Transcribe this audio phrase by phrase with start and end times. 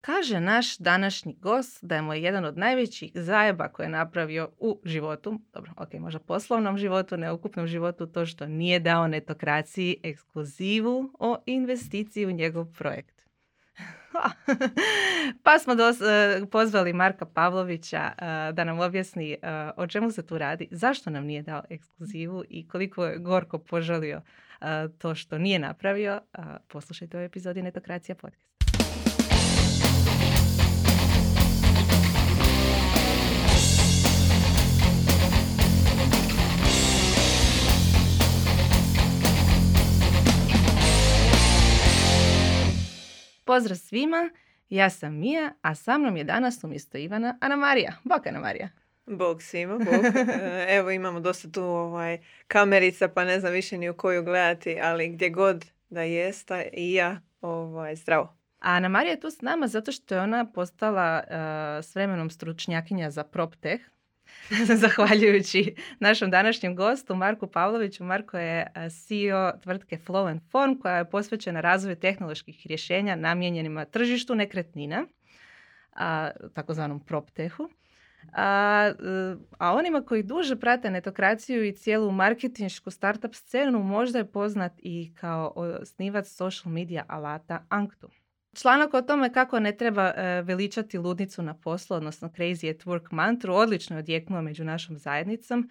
[0.00, 4.80] Kaže naš današnji gost da je mu jedan od najvećih zajeba koje je napravio u
[4.84, 11.10] životu, dobro, ok, možda poslovnom životu, ne ukupnom životu, to što nije dao netokraciji ekskluzivu
[11.18, 13.20] o investiciji u njegov projekt.
[15.44, 19.38] pa smo dos, e, pozvali Marka Pavlovića e, da nam objasni e,
[19.76, 24.22] o čemu se tu radi, zašto nam nije dao ekskluzivu i koliko je gorko požalio
[24.98, 26.20] to što nije napravio.
[26.68, 28.49] Poslušajte u epizodi Netokracija podcast.
[43.50, 44.30] Pozdrav svima,
[44.68, 47.92] ja sam Mija, a sa mnom je danas umjesto Ivana Ana Marija.
[48.04, 48.68] Bok Ana Marija.
[49.06, 50.04] Bog svima, bog.
[50.40, 54.80] E, evo imamo dosta tu ovaj, kamerica pa ne znam više ni u koju gledati,
[54.82, 58.24] ali gdje god da jest i ja ovaj, zdravo.
[58.60, 62.30] A Ana Marija je tu s nama zato što je ona postala uh, s vremenom
[62.30, 63.82] stručnjakinja za PropTech,
[64.82, 68.04] zahvaljujući našem današnjem gostu Marku Pavloviću.
[68.04, 68.72] Marko je
[69.06, 75.06] CEO tvrtke Flow and Form koja je posvećena razvoju tehnoloških rješenja namijenjenima tržištu nekretnina,
[75.92, 77.68] a, takozvanom PropTehu.
[78.32, 78.92] A,
[79.58, 85.12] a onima koji duže prate netokraciju i cijelu marketinšku startup scenu možda je poznat i
[85.20, 88.10] kao osnivac social media alata Anktu.
[88.54, 93.06] Članak o tome kako ne treba e, veličati ludnicu na poslu, odnosno Crazy at Work
[93.10, 95.70] mantru, odlično je odjeknuo među našom zajednicom.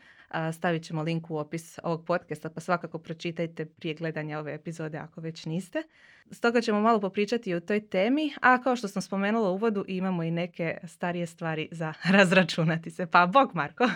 [0.54, 5.22] Stavit ćemo link u opis ovog podcasta, pa svakako pročitajte prije gledanja ove epizode ako
[5.22, 5.84] već niste.
[6.32, 10.24] Stoga ćemo malo popričati o toj temi, a kao što sam spomenula u uvodu imamo
[10.24, 13.08] i neke starije stvari za razračunati se.
[13.12, 13.90] Pa bok Marko!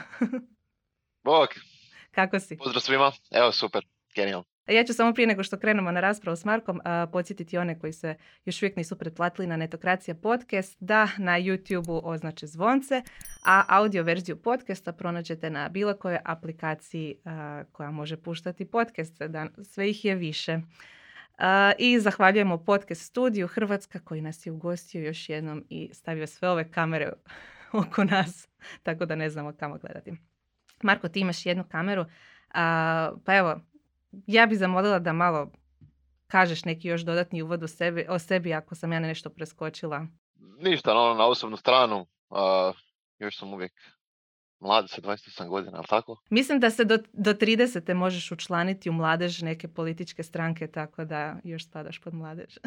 [1.25, 1.49] bok!
[2.11, 2.57] Kako si?
[2.57, 4.52] Pozdrav svima, evo super, genijalno.
[4.67, 8.15] Ja ću samo prije nego što krenemo na raspravu s Markom podsjetiti one koji se
[8.45, 13.01] još uvijek nisu pretplatili na Netokracija podcast da na YouTube-u označe zvonce,
[13.45, 17.15] a audio verziju podcasta pronađete na bilo kojoj aplikaciji
[17.71, 19.27] koja može puštati podcaste.
[19.27, 20.59] Da, sve ih je više.
[21.77, 26.71] I zahvaljujemo podcast studiju Hrvatska koji nas je ugostio još jednom i stavio sve ove
[26.71, 27.11] kamere
[27.87, 28.47] oko nas,
[28.83, 30.13] tako da ne znamo kamo gledati.
[30.83, 32.05] Marko, ti imaš jednu kameru,
[33.25, 33.61] pa evo,
[34.27, 35.51] ja bih zamolila da malo
[36.27, 40.07] kažeš neki još dodatni uvod o sebi, o sebi ako sam ja nešto preskočila.
[40.59, 42.37] Ništa, ono, na osobnu stranu, uh,
[43.19, 43.73] još sam uvijek
[44.59, 46.17] mlad, sa 28 godina, ali tako?
[46.29, 47.93] Mislim da se do, do 30.
[47.93, 52.57] možeš učlaniti u mladež neke političke stranke, tako da još spadaš pod mladež.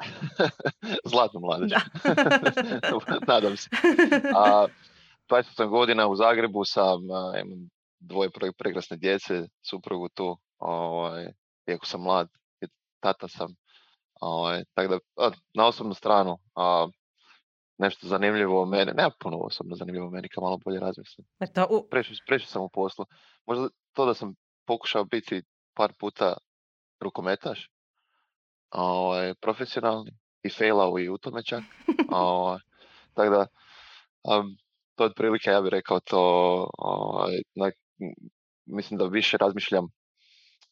[1.10, 1.72] Zlatno mladež.
[3.28, 3.68] Nadam se.
[4.36, 4.66] A,
[5.28, 7.00] 28 godina u Zagrebu sam,
[7.44, 7.68] imam
[8.00, 11.26] dvoje prekrasne djece, suprugu tu, ovaj,
[11.66, 12.28] iako sam mlad,
[13.00, 13.54] tata sam.
[14.20, 16.88] Ovaj, tako da, na osobnu stranu, a,
[17.78, 21.26] nešto zanimljivo o mene, nema puno osobno zanimljivo o meni, kao malo bolje razmislim.
[21.70, 21.88] U...
[22.26, 23.04] Prešao sam u poslu.
[23.46, 24.34] Možda to da sam
[24.66, 25.42] pokušao biti
[25.74, 26.36] par puta
[27.00, 27.70] rukometaš,
[28.70, 30.10] ovaj, profesionalni,
[30.42, 31.62] i failao i u tome čak.
[32.12, 32.58] ovaj,
[33.14, 33.46] tako da,
[34.22, 34.56] um,
[34.94, 36.20] to je otprilike, ja bih rekao to,
[36.78, 37.70] ovaj, na,
[38.66, 39.88] mislim da više razmišljam,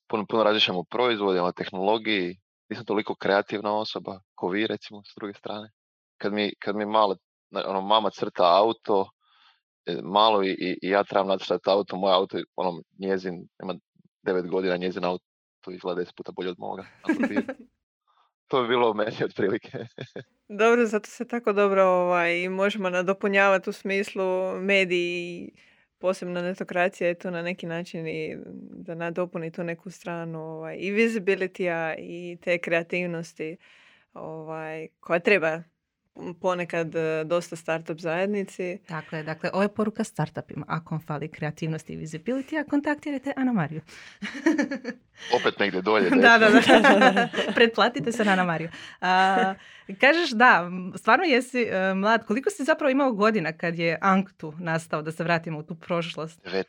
[0.09, 2.37] puno, puno razmišljam o proizvodima, tehnologiji,
[2.69, 5.71] nisam toliko kreativna osoba, ko vi recimo s druge strane.
[6.17, 7.17] Kad mi, kad mi malo,
[7.67, 9.11] ono, mama crta auto,
[9.87, 13.75] e, malo i, i ja trebam nacrtati auto, moj auto, ono, njezin, ima
[14.23, 15.25] devet godina, njezin auto
[15.71, 16.85] izgleda deset puta bolje od moga.
[18.49, 19.79] to bi bilo meni otprilike.
[20.61, 25.53] dobro, zato se tako dobro ovaj, možemo nadopunjavati u smislu mediji
[25.99, 28.37] posebno netokracija je tu na neki način i
[28.71, 33.57] da nadopuni tu neku stranu ovaj, i visibility i te kreativnosti
[34.15, 35.63] ovaj, koja treba
[36.41, 38.79] ponekad e, dosta startup zajednici.
[38.89, 40.65] Dakle, dakle, ovo je poruka startupima.
[40.69, 43.81] Ako vam fali kreativnosti i visibility, a kontaktirajte Ana Mariju.
[45.41, 46.11] Opet negdje dolje.
[46.11, 47.29] da, da, da.
[47.55, 48.69] Pretplatite se na Ana Mariju.
[50.01, 52.27] kažeš da, stvarno jesi uh, mlad.
[52.27, 56.45] Koliko si zapravo imao godina kad je Anktu nastao, da se vratimo u tu prošlost?
[56.45, 56.65] 19.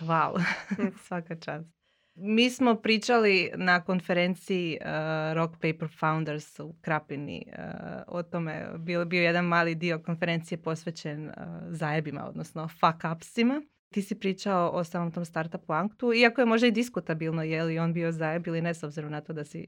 [0.00, 0.44] Wow,
[1.06, 1.83] svaka čast.
[2.16, 4.86] Mi smo pričali na konferenciji uh,
[5.34, 7.64] Rock Paper Founders u Krapini uh,
[8.06, 8.66] o tome.
[8.78, 11.34] Bio, bio jedan mali dio konferencije posvećen uh,
[11.68, 13.62] zajebima, odnosno fuck upsima.
[13.94, 17.78] Ti si pričao o samom tom startupu Anktu, iako je možda i diskutabilno je li
[17.78, 19.66] on bio zajeb ili ne, s obzirom na to da si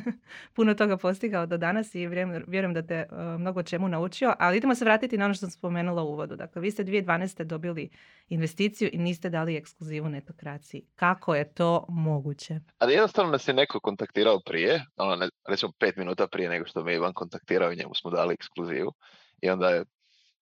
[0.56, 2.06] puno toga postigao do danas i
[2.46, 5.50] vjerujem da te uh, mnogo čemu naučio, ali idemo se vratiti na ono što sam
[5.50, 6.36] spomenula u uvodu.
[6.36, 7.44] Dakle, vi ste 2012.
[7.44, 7.90] dobili
[8.28, 10.86] investiciju i niste dali ekskluzivu netokraciji.
[10.94, 12.60] Kako je to moguće?
[12.78, 16.84] Ali jednostavno nas je neko kontaktirao prije, ono, ne, recimo pet minuta prije nego što
[16.84, 18.92] me Ivan kontaktirao i njemu smo dali ekskluzivu
[19.42, 19.84] i onda je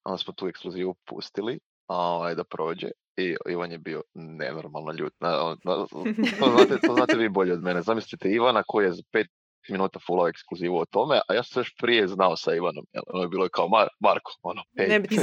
[0.04, 5.12] onda smo tu ekskluzivu pustili ovaj, da prođe i Ivan je bio nenormalno ljut.
[6.40, 7.82] to, znate, to znate vi bolje od mene.
[7.82, 9.26] Zamislite Ivana koji je za pet
[9.68, 12.86] minuta fullao ekskluzivu o tome, a ja sam još prije znao sa Ivanom.
[13.06, 14.88] Ono je bilo kao Mar- Marko, ono, hej.
[14.88, 15.14] Ne bi ti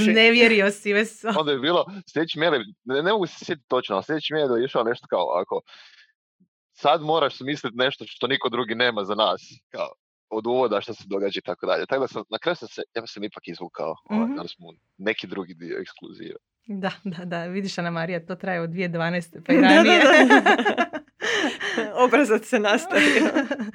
[0.00, 1.08] Iznevjerio si već
[1.38, 2.52] Onda je bilo, sljedeći mail,
[2.84, 5.60] ne, ne mogu se sjetiti točno, ali sljedeći mail je išao nešto kao, ako
[6.72, 9.40] sad moraš smisliti nešto što niko drugi nema za nas.
[9.68, 9.92] Kao,
[10.36, 11.86] od uvoda što se događa i tako dalje.
[11.86, 14.36] Tako da sam, na kraju sam se, ja sam ipak izvukao, mm-hmm.
[14.36, 14.66] da smo
[14.98, 16.36] neki drugi dio ekskluzive.
[16.66, 19.40] Da, da, da, vidiš Ana Marija, to traje od 2012.
[19.46, 20.00] pa i ranije.
[22.04, 23.30] Obrazac se nastavio.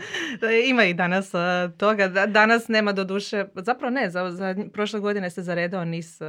[0.70, 1.40] Ima i danas uh,
[1.78, 2.08] toga.
[2.08, 6.28] Danas nema do duše, zapravo ne, za, za prošle godine se zaredao niz uh,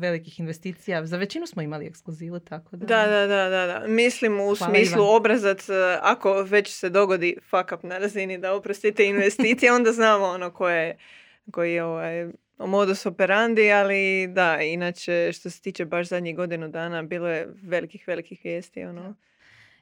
[0.00, 1.06] velikih investicija.
[1.06, 2.86] Za većinu smo imali ekskluzivu, tako da...
[2.86, 3.66] Da, da, da, da.
[3.66, 3.86] da.
[3.88, 9.04] Mislim u smislu obrazac, uh, ako već se dogodi fuck up na razini da oprostite
[9.04, 10.96] investicije, onda znamo ono koje
[11.50, 12.28] koji je ovaj,
[12.58, 18.08] modus operandi, ali da, inače što se tiče baš zadnjih godinu dana bilo je velikih,
[18.08, 18.84] velikih vijesti.
[18.84, 19.14] Ono.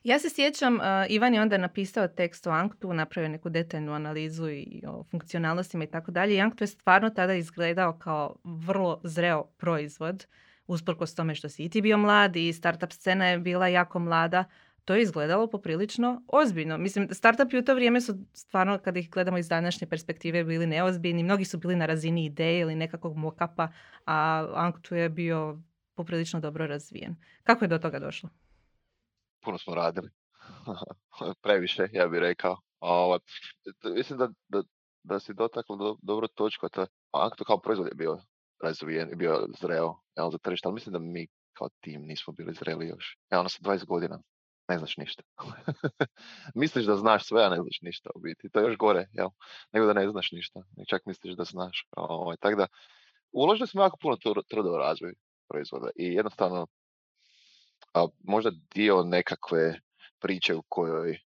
[0.04, 4.48] Ja se sjećam, uh, Ivan je onda napisao tekst o Anktu, napravio neku detaljnu analizu
[4.48, 6.40] i o funkcionalnostima i tako dalje.
[6.40, 10.26] Anktu je stvarno tada izgledao kao vrlo zreo proizvod,
[10.66, 14.44] usprkos tome što si i ti bio mlad i startup scena je bila jako mlada
[14.84, 16.78] to je izgledalo poprilično ozbiljno.
[16.78, 21.22] Mislim, startupi u to vrijeme su stvarno, kada ih gledamo iz današnje perspektive, bili neozbiljni.
[21.22, 23.68] Mnogi su bili na razini ideje ili nekakvog mokapa,
[24.06, 25.58] a Anktu je bio
[25.94, 27.16] poprilično dobro razvijen.
[27.44, 28.30] Kako je do toga došlo?
[29.44, 30.10] Puno smo radili.
[31.42, 32.56] Previše, ja bih rekao.
[32.80, 33.18] Ovo,
[33.94, 34.62] mislim da, da,
[35.02, 36.68] da si dotakla do, dobro točku.
[36.68, 38.18] To, Anktu kao proizvod je bio
[38.62, 42.54] razvijen, je bio zreo jel, za tržište, ali mislim da mi kao tim nismo bili
[42.54, 43.18] zreli još.
[43.30, 44.22] Ja, ono sa 20 godina
[44.68, 45.22] ne znaš ništa.
[46.54, 48.50] misliš da znaš sve, a ne znaš ništa u biti.
[48.50, 49.28] To je još gore, jel?
[49.72, 50.60] nego da ne znaš ništa.
[50.76, 51.86] I čak misliš da znaš.
[51.96, 52.66] Ovaj, tako da,
[53.32, 54.16] uložili smo jako puno
[54.48, 55.14] truda u razvoj
[55.48, 56.66] proizvoda i jednostavno
[57.94, 59.80] a, možda dio nekakve
[60.18, 61.18] priče u kojoj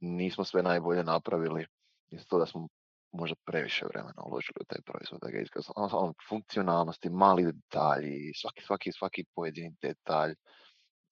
[0.00, 1.66] nismo sve najbolje napravili
[2.10, 2.68] je to da smo
[3.12, 5.38] možda previše vremena uložili u taj proizvod, da ga
[5.76, 10.34] ono, ono, funkcionalnosti, mali detalji, svaki, svaki, svaki pojedini detalj.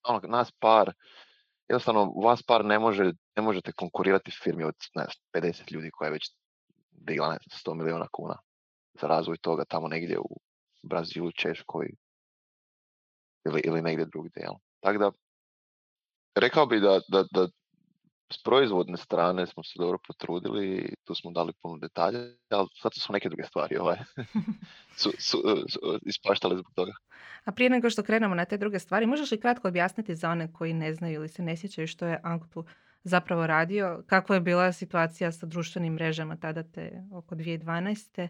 [0.08, 0.92] Ono, nas par
[1.68, 6.12] jednostavno vas par ne, može, ne možete konkurirati firmi od ne, 50 ljudi koja je
[6.12, 6.34] već
[6.90, 8.38] digla ne, 100 milijuna kuna
[9.00, 10.40] za razvoj toga tamo negdje u
[10.82, 11.90] Brazilu, Češkoj
[13.46, 14.48] ili, ili negdje drugdje.
[14.80, 15.10] Tako da,
[16.34, 17.48] rekao bi da, da, da
[18.32, 22.18] s proizvodne strane smo se dobro potrudili i tu smo dali puno detalja,
[22.48, 23.96] ali sad su neke druge stvari ovaj,
[25.00, 26.92] su, su, su, ispaštale zbog toga.
[27.44, 30.52] A prije nego što krenemo na te druge stvari, možeš li kratko objasniti za one
[30.52, 32.64] koji ne znaju ili se ne sjećaju što je Anktu
[33.02, 38.28] zapravo radio, kakva je bila situacija sa društvenim mrežama tada te oko 2012.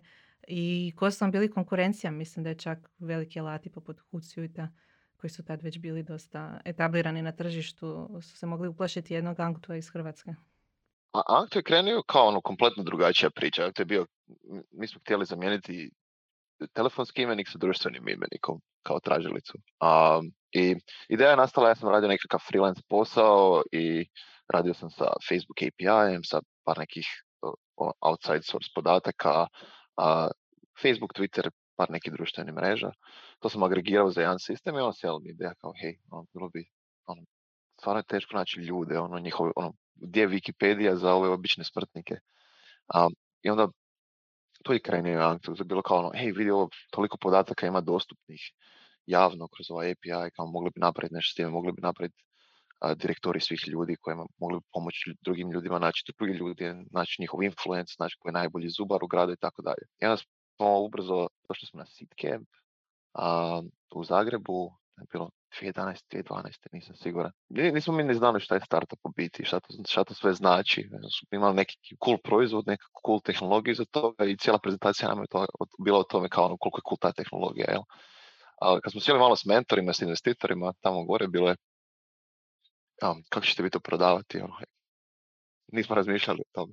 [0.48, 4.68] i ko su vam bili konkurencija, mislim da je čak veliki alati poput Hootsuite
[5.20, 9.76] koji su tad već bili dosta etablirani na tržištu, su se mogli uplašiti jednog Anktua
[9.76, 10.34] iz Hrvatske.
[11.12, 13.64] A Anktu je krenio kao ono kompletno drugačija priča.
[13.64, 14.06] Anktu je bio,
[14.70, 15.90] mi smo htjeli zamijeniti
[16.72, 19.58] telefonski imenik sa društvenim imenikom kao tražilicu.
[19.58, 20.76] Um, I
[21.08, 24.06] ideja je nastala, ja sam radio nekakav freelance posao i
[24.52, 27.06] radio sam sa Facebook API-em, sa par nekih
[28.00, 29.46] outside source podataka,
[29.96, 30.30] uh,
[30.82, 32.90] Facebook, Twitter, par nekih društvenih mreža.
[33.38, 36.48] To sam agregirao za jedan sistem i on sjela mi ideja kao, hej, ono, bilo
[36.48, 36.64] bi,
[37.06, 37.22] ono,
[37.80, 42.18] stvarno je teško naći ljude, ono, njihove, ono, gdje je Wikipedia za ove obične smrtnike.
[42.94, 43.68] Um, I onda
[44.64, 47.80] to je krenio Anktu, to je bilo kao ono, hej, vidi ovo, toliko podataka ima
[47.80, 48.40] dostupnih
[49.06, 52.24] javno kroz ovaj API, kao mogli bi napraviti nešto s time, mogli bi napraviti
[52.96, 57.94] direktori svih ljudi kojima mogli bi pomoći drugim ljudima, naći drugi ljudi, naći njihov influence,
[57.98, 59.84] naći koji je najbolji zubar u gradu i tako dalje.
[60.00, 60.22] I onda
[60.60, 62.48] smo ubrzo došli smo na Seedcamp
[63.14, 63.64] uh,
[63.94, 65.30] u Zagrebu, je bilo
[65.62, 67.32] 2011, 2012, nisam siguran.
[67.48, 70.88] Nismo mi ni znali šta je startup u biti, šta to, šta to sve znači.
[71.30, 75.46] Imali neki cool proizvod, neku cool tehnologiju za toga i cijela prezentacija nam je to,
[75.84, 77.66] bila o tome kao ono koliko je cool ta tehnologija.
[77.70, 77.82] Jel?
[78.60, 81.56] Ali kad smo sjeli malo s mentorima, s investitorima, tamo gore bilo je
[83.02, 84.40] um, kako ćete vi to prodavati?
[84.40, 84.54] Ono,
[85.72, 86.72] nismo razmišljali o tome.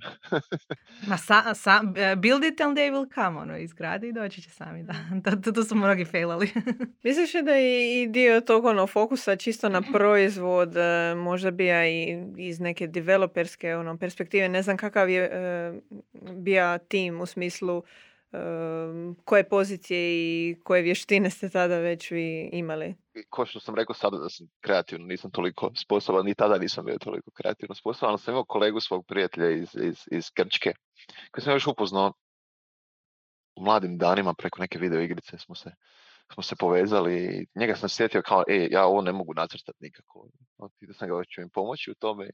[1.08, 4.50] Ma sa, sa, e, build it and they will come, ono, izgradi i doći će
[4.50, 4.94] sami, da.
[5.24, 6.50] To, to, to su mnogi failali.
[7.04, 11.88] Misliš li da je i dio tog ono, fokusa čisto na proizvod e, možda bija
[11.88, 14.50] i iz neke developerske ono, perspektive?
[14.50, 15.74] Ne znam kakav je e,
[16.32, 17.84] bija tim u smislu
[19.26, 22.96] koje pozicije i koje vještine ste tada već vi imali?
[23.30, 26.98] Ko što sam rekao sada da sam kreativno, nisam toliko sposoban, ni tada nisam bio
[26.98, 30.74] toliko kreativno sposoban, ali sam imao kolegu svog prijatelja iz, iz, iz Grčke,
[31.32, 32.14] koji sam još upoznao
[33.56, 35.72] u mladim danima preko neke video igrice smo se,
[36.34, 40.28] smo se povezali njega sam sjetio kao, e, ja ovo ne mogu nacrtati nikako.
[40.82, 42.30] Da sam ga hoću im pomoći u tome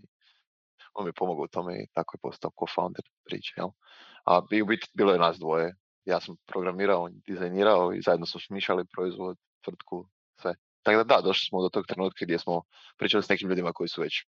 [0.93, 3.69] on mi je pomogao u tome i tako je postao co-founder priče, jel?
[4.25, 5.75] A i u biti bilo je nas dvoje
[6.05, 10.07] ja sam programirao, dizajnirao i zajedno smo smišljali proizvod, tvrtku,
[10.41, 10.55] sve.
[10.83, 12.61] Tako da da, došli smo do tog trenutka gdje smo
[12.97, 14.25] pričali s nekim ljudima koji su već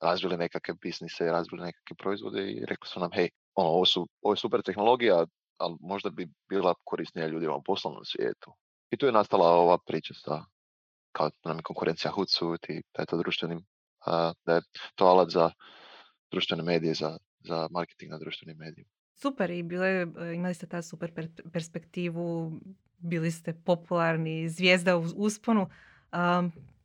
[0.00, 4.32] razvili nekakve biznise, razvili nekakve proizvode i rekli su nam, hej, ono, ovo, su, ovo
[4.32, 5.26] je super tehnologija,
[5.58, 8.52] ali možda bi bila korisnija ljudima u poslovnom svijetu.
[8.90, 10.44] I tu je nastala ova priča sa,
[11.12, 13.64] kao nam je konkurencija Hootsuite i da to društvenim,
[14.46, 14.62] da je
[14.94, 15.50] to alat za
[16.30, 18.90] društvene medije, za, za marketing na društvenim medijima.
[19.14, 21.12] Super i bile, e, imali ste ta super
[21.52, 22.52] perspektivu,
[22.98, 25.68] bili ste popularni, zvijezda u usponu.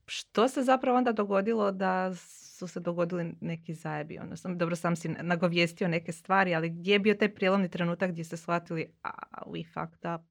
[0.05, 4.19] Što se zapravo onda dogodilo da su se dogodili neki zajebi?
[4.19, 8.11] Ono, sam, dobro, sam si nagovijestio neke stvari, ali gdje je bio taj prijelomni trenutak
[8.11, 9.09] gdje ste shvatili, a,
[9.45, 10.21] we fucked up?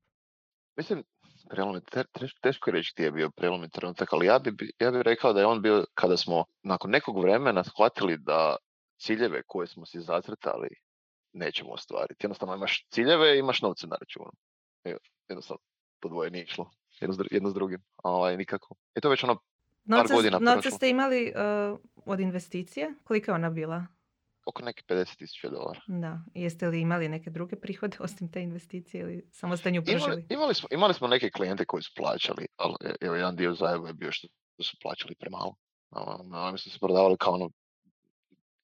[0.77, 1.05] Mislim,
[1.51, 1.81] prelomni,
[2.43, 5.41] teško je reći gdje je bio prelomni trenutak, ali ja bi, ja bi rekao da
[5.41, 8.57] je on bio kada smo nakon nekog vremena shvatili da
[9.01, 10.69] ciljeve koje smo si zacrtali
[11.33, 12.25] nećemo ostvariti.
[12.25, 14.33] Jednostavno imaš ciljeve i imaš novce na računu.
[15.29, 15.61] Jednostavno,
[16.01, 16.71] to dvoje nije išlo.
[17.01, 17.83] Jedno s, drugim.
[17.97, 18.75] Ovaj, nikako.
[18.97, 21.33] I to već ono par novce, godina Novce ste imali
[21.73, 22.95] uh, od investicije?
[23.05, 23.87] Koliko je ona bila?
[24.47, 25.81] Oko neke 50.000 dolara.
[25.87, 26.21] Da.
[26.35, 30.55] Jeste li imali neke druge prihode osim te investicije ili samo ste nju Imali, imali,
[30.55, 34.13] smo, imali smo neke klijente koji su plaćali, ali evo jedan dio zajeba je bio
[34.13, 34.29] što
[34.59, 35.55] su plaćali premalo.
[35.91, 37.51] Ono, mi smo se prodavali kao ono,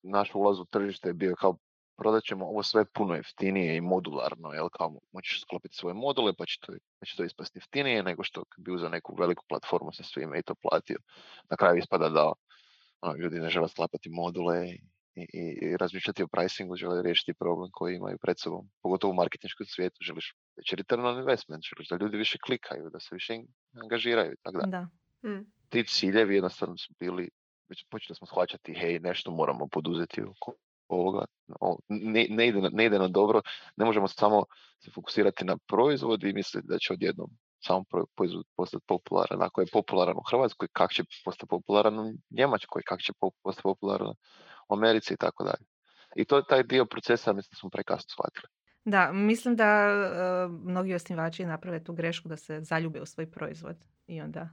[0.03, 1.57] naš ulaz u tržište je bio kao
[1.97, 6.47] prodat ćemo ovo sve puno jeftinije i modularno, jel, kao moćeš sklopiti svoje module pa
[6.47, 6.73] će to,
[7.07, 10.55] će to ispasti jeftinije nego što bi uzeo neku veliku platformu sa svime i to
[10.55, 10.99] platio.
[11.51, 12.33] Na kraju ispada da
[13.01, 14.81] ono, ljudi ne žele sklapati module i,
[15.15, 18.71] i, i razmišljati o pricingu, žele riješiti problem koji imaju pred sobom.
[18.83, 23.01] Pogotovo u marketinškom svijetu želiš veći return on investment, želiš da ljudi više klikaju, da
[23.01, 23.39] se više
[23.83, 24.35] angažiraju.
[24.43, 24.67] Tako da.
[24.67, 24.83] da.
[25.29, 25.45] Mm.
[25.69, 27.31] Ti ciljevi jednostavno su bili,
[27.69, 30.23] već počeli smo shvaćati, hej, nešto moramo poduzeti
[30.95, 31.25] ovoga,
[31.89, 33.41] ne, ne, ide, ne ide na dobro,
[33.77, 34.45] ne možemo samo
[34.85, 37.31] se fokusirati na proizvod i misliti da će odjednom
[37.67, 37.85] samo
[38.17, 39.43] proizvod postati popularan.
[39.43, 44.15] Ako je popularan u Hrvatskoj, kak će postati popularan u Njemačkoj, kak će postati popularan
[44.69, 45.65] u Americi i tako dalje.
[46.17, 48.49] I to je taj dio procesa, mislim da smo prekasno shvatili.
[48.85, 53.77] Da, mislim da uh, mnogi osnivači naprave tu grešku da se zaljube u svoj proizvod
[54.07, 54.49] i onda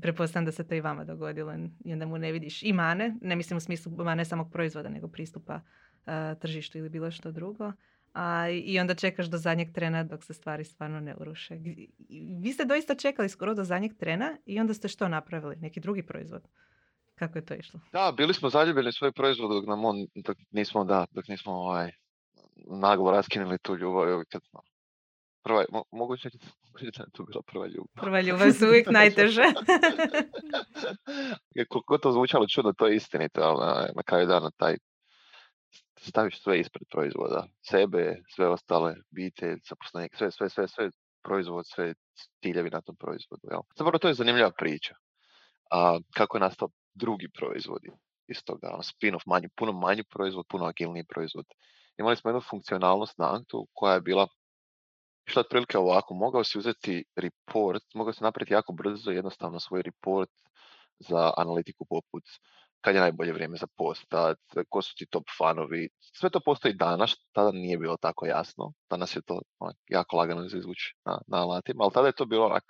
[0.00, 3.36] Prepostavljam da se to i vama dogodilo i onda mu ne vidiš i mane, ne
[3.36, 7.72] mislim u smislu mane samog proizvoda, nego pristupa uh, tržištu ili bilo što drugo.
[8.14, 11.58] A, I onda čekaš do zadnjeg trena dok se stvari stvarno ne uruše.
[12.40, 15.56] Vi ste doista čekali skoro do zadnjeg trena i onda ste što napravili?
[15.56, 16.42] Neki drugi proizvod?
[17.14, 17.80] Kako je to išlo?
[17.92, 21.92] Da, bili smo zaljubljeni svoj proizvod dok nam on, dok nismo, da, dok nismo ovaj,
[22.56, 24.24] naglo raskinuli tu ljubav.
[24.32, 24.42] Kad,
[25.42, 26.30] prva, mo, moguće
[26.80, 28.02] da je to bila prva ljubav.
[28.02, 29.42] Prva ljubav su uvijek najteže.
[31.68, 34.76] Koliko to zvučalo čudno, to je istinito, ali na, na kraju dana taj
[36.00, 37.46] staviš sve ispred proizvoda.
[37.70, 40.90] Sebe, sve ostale, bite, zaposlenike, sve, sve, sve, sve
[41.22, 41.94] proizvod, sve
[42.42, 43.42] ciljevi na tom proizvodu.
[43.50, 43.60] Jel?
[43.76, 44.94] Zapravo to je zanimljiva priča.
[45.70, 47.90] A, kako je nastao drugi proizvodi
[48.28, 51.46] iz toga, ono, spin-off, manji, puno manji proizvod, puno agilniji proizvod.
[51.98, 54.28] Imali smo jednu funkcionalnost na Anktu koja je bila
[55.28, 60.30] išla otprilike ovako, mogao si uzeti report, mogao si napraviti jako brzo jednostavno svoj report
[60.98, 62.24] za analitiku poput
[62.84, 64.38] kad je najbolje vrijeme za postat,
[64.68, 69.16] ko su ti top fanovi, sve to postoji danas, tada nije bilo tako jasno, danas
[69.16, 69.40] je to
[69.88, 70.58] jako lagano za
[71.04, 72.64] na, na alatima, ali tada je to bilo onak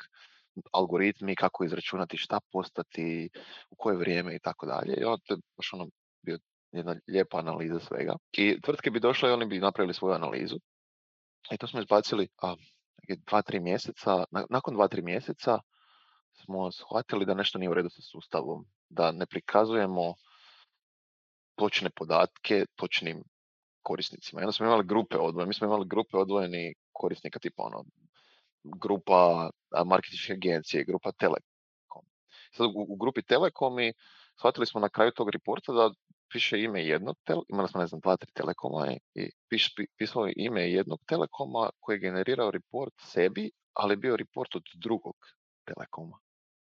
[0.72, 3.30] algoritmi, kako izračunati šta postati,
[3.70, 4.94] u koje vrijeme i tako dalje.
[5.00, 5.86] I onda je baš ono
[6.22, 6.38] bio
[6.72, 8.16] jedna lijepa analiza svega.
[8.32, 10.56] I tvrtke bi došle i oni bi napravili svoju analizu
[11.50, 12.54] i to smo izbacili a,
[13.26, 14.24] dva, tri mjeseca.
[14.50, 15.58] nakon dva, tri mjeseca
[16.32, 20.14] smo shvatili da nešto nije u redu sa sustavom, da ne prikazujemo
[21.54, 23.22] točne podatke točnim
[23.82, 24.40] korisnicima.
[24.40, 27.84] I onda smo imali grupe odvojene, mi smo imali grupe odvojeni korisnika tipa ono,
[28.64, 29.50] grupa
[29.86, 32.04] marketinške agencije, grupa Telekom.
[32.52, 33.92] Sad u, u grupi Telekom i
[34.38, 35.90] shvatili smo na kraju tog reporta da
[36.32, 40.26] piše ime jednog, tel- imali smo ne znam dva, tri telekoma i, piš, pi- pisalo
[40.26, 45.16] je ime jednog telekoma koji je generirao report sebi, ali je bio report od drugog
[45.64, 46.18] telekoma.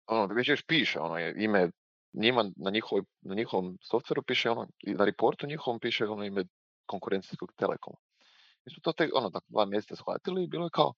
[0.07, 1.71] Ono, već još piše, ono ime
[2.13, 6.45] njima na, njihovoj, na njihovom softveru piše ono, na reportu njihovom piše ono ime
[6.87, 7.97] konkurencijskog telekoma.
[8.67, 10.93] Mi smo to tek ono, tako dva mjeseca shvatili i bilo je kao,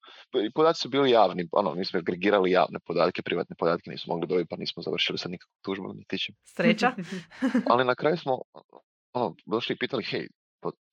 [0.47, 4.29] i podaci su bili javni, ono, mi smo agregirali javne podatke, privatne podatke nismo mogli
[4.29, 6.35] dobiti, pa nismo završili sa nikakvom tužbom niti čim.
[6.45, 6.93] Sreća.
[7.71, 8.39] Ali na kraju smo
[9.13, 10.29] ono, došli i pitali, hej,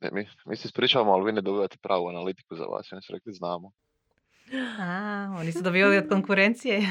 [0.02, 2.92] ne, mi, mi se ispričavamo, ali vi ne dobivate pravu analitiku za vas.
[2.92, 3.72] I oni su rekli, znamo.
[4.80, 6.82] A, oni su dobivali od konkurencije.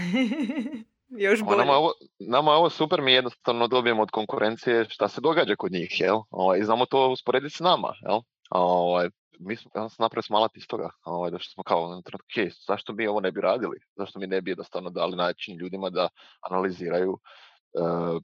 [1.08, 1.58] Još bolje.
[1.58, 5.56] nama, je ovo, nama je ovo super, mi jednostavno dobijemo od konkurencije šta se događa
[5.56, 6.20] kod njih, jel?
[6.30, 8.20] Ovaj, I znamo to usporediti s nama, jel?
[8.50, 11.94] Ovaj, mi smo, ja sam napravio smo alat iz toga, ovaj, da što smo kao,
[11.94, 13.76] na trenutku, "Ok, zašto mi ovo ne bi radili?
[13.96, 16.08] Zašto mi ne bi jednostavno dali način ljudima da
[16.50, 17.18] analiziraju
[17.74, 18.18] eh,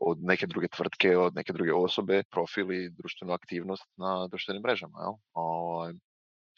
[0.00, 4.98] od neke druge tvrtke, od neke druge osobe, profil i društvenu aktivnost na društvenim mrežama,
[5.00, 5.12] jel?
[5.32, 5.92] Ovaj,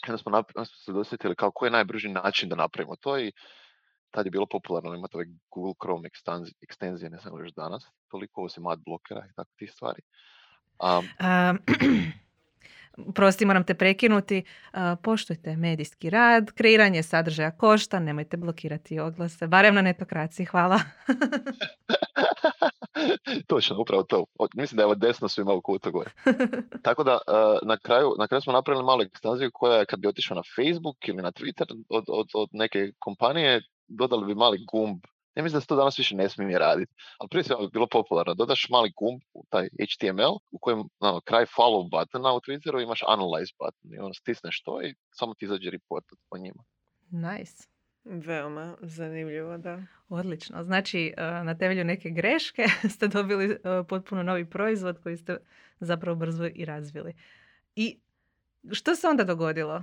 [0.09, 3.19] onda smo, napra- onda smo se dosjetili kao koji je najbrži način da napravimo to
[3.19, 3.33] i
[4.11, 6.09] tad je bilo popularno imati ove Google Chrome
[6.63, 10.03] ekstenzije, ne znam još danas, toliko osim ad blokera i tako tih stvari.
[10.79, 11.55] Um, A,
[13.15, 14.43] Prosti, moram te prekinuti.
[14.73, 20.81] A, Poštujte medijski rad, kreiranje sadržaja košta, nemojte blokirati oglase, barem na netokraciji, hvala.
[23.47, 24.25] Točno, upravo to.
[24.55, 26.11] Mislim da je ovo desno svima u kutu gore.
[26.83, 30.09] Tako da, uh, na, kraju, na kraju smo napravili malu ekstenziju koja je kad bi
[30.09, 34.99] otišao na Facebook ili na Twitter od, od, od neke kompanije, dodali bi mali gumb.
[35.35, 37.87] Ne mislim da se to danas više ne smije raditi, ali prije svega bi bilo
[37.87, 38.35] popularno.
[38.35, 43.01] Dodaš mali gumb u taj HTML u kojem ono, kraj follow buttona u Twitteru imaš
[43.01, 46.65] analyze button i ono stisneš to i samo ti izađe report o njima.
[47.11, 47.69] Nice.
[48.05, 49.83] Veoma zanimljivo, da.
[50.09, 50.65] Odlično.
[50.65, 55.37] Znači, a, na temelju neke greške ste dobili a, potpuno novi proizvod koji ste
[55.81, 57.15] zapravo brzo i razvili.
[57.77, 58.01] I
[58.73, 59.83] što se onda dogodilo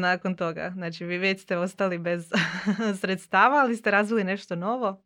[0.00, 0.70] nakon toga?
[0.74, 2.30] Znači, vi već ste ostali bez
[3.00, 5.04] sredstava, ali ste razvili nešto novo?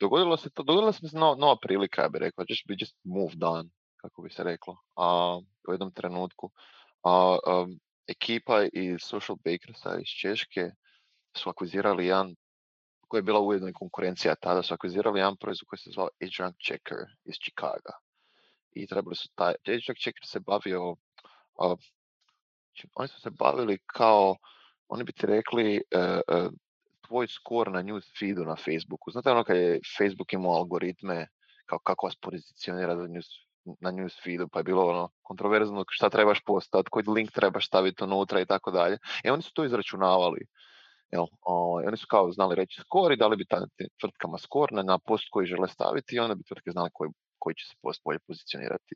[0.00, 3.42] dogodilo se to, dogodila se no- nova prilika, ja bih rekao, just, we just moved
[3.42, 5.36] on, kako bi se reklo, a,
[5.68, 6.50] u jednom trenutku.
[7.02, 10.70] A, um, ekipa iz Social Bakersa iz Češke
[11.36, 12.34] su akvizirali jedan,
[13.08, 16.58] koji je bila ujedno i konkurencija tada, su akvizirali jedan proizvod koji se zvao Adjunct
[16.66, 17.92] Checker iz Chicaga.
[18.72, 20.96] I trebali su taj, Adjunct Checker se bavio,
[22.94, 24.36] oni su se bavili kao,
[24.88, 26.48] oni bi ti rekli, e, e,
[27.06, 29.10] tvoj skor na news feedu na Facebooku.
[29.10, 31.26] Znate ono kad je Facebook imao algoritme
[31.66, 33.26] kao kako vas pozicionira za news,
[33.80, 38.04] na news feedu, pa je bilo ono kontroverzno šta trebaš postati, koji link trebaš staviti
[38.04, 38.98] unutra i tako dalje.
[39.24, 40.46] I oni su to izračunavali.
[41.12, 43.46] Jel, o, i oni su kao znali reći skor i dali bi
[44.00, 47.64] tvrtkama skor na, post koji žele staviti i onda bi tvrtke znali koji, koji će
[47.68, 48.94] se post bolje pozicionirati.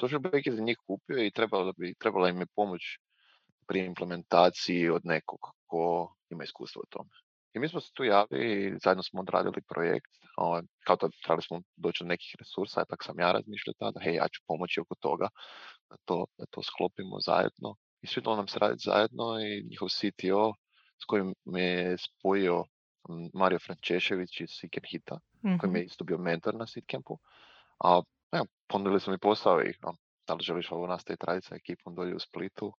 [0.00, 2.82] Social Baker je za njih kupio i trebalo bi, trebala im je pomoć
[3.68, 7.10] pri implementaciji od nekog ko ima iskustva u tome.
[7.54, 10.12] I mi smo se tu javili i zajedno smo odradili projekt.
[10.36, 14.00] ovaj, Kao to trebali smo doći do nekih resursa, i tako sam ja razmišljao tada,
[14.00, 15.28] hej, ja ću pomoći oko toga,
[15.90, 17.76] da to, da to sklopimo zajedno.
[18.00, 20.54] I svidjelo nam se raditi zajedno i njihov CTO
[21.02, 22.64] s kojim me je spojio
[23.34, 25.18] Mario Frančešević iz Seek and Hita,
[25.60, 27.18] koji mi je isto bio mentor na Seedcampu.
[27.84, 31.54] A evo, ponudili su mi posao i ono, da li želiš ovo nastaviti raditi sa
[31.54, 32.72] ekipom dolje u Splitu,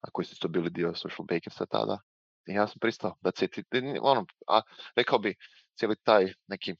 [0.00, 1.98] a koji su isto bili dio Social Bakersa tada.
[2.46, 4.60] I ja sam pristao da se ti, ni- ono, a
[4.96, 5.34] rekao bi
[5.74, 6.74] cijeli taj neki,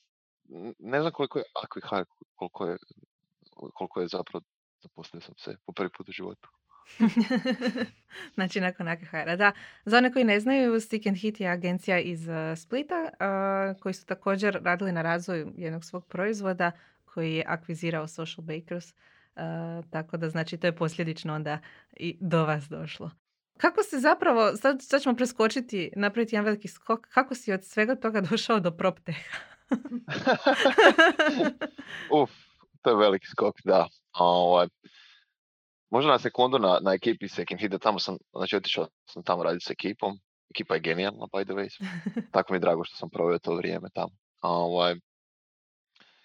[0.78, 2.04] ne znam koliko je Acquihire,
[2.34, 2.76] koliko je,
[3.74, 4.44] koliko je zapravo
[4.82, 6.48] zaposlio sam se po prvi put u životu.
[8.34, 9.36] znači, nakon AKHR-a.
[9.36, 9.52] Da,
[9.84, 13.94] za one koji ne znaju, Stick and Hit je agencija iz uh, Splita uh, koji
[13.94, 16.72] su također radili na razvoju jednog svog proizvoda
[17.04, 18.94] koji je akvizirao Social Bakers.
[19.90, 21.58] Tako da, znači, to je posljedično onda
[21.96, 23.10] i do vas došlo.
[23.58, 27.94] Kako se zapravo, sad, sad ćemo preskočiti, napraviti jedan veliki skok, kako si od svega
[27.94, 29.38] toga došao do PropTeha?
[32.22, 32.30] Uf,
[32.82, 33.88] to je veliki skok, da.
[34.12, 34.68] Ovaj,
[35.90, 39.64] možda na sekundu na, na ekipi Second Hit, tamo sam, znači otišao sam tamo raditi
[39.64, 40.18] s ekipom.
[40.50, 41.68] Ekipa je genijalna, by the way.
[42.32, 44.10] Tako mi je drago što sam proveo to vrijeme tamo.
[44.40, 44.94] Ovaj,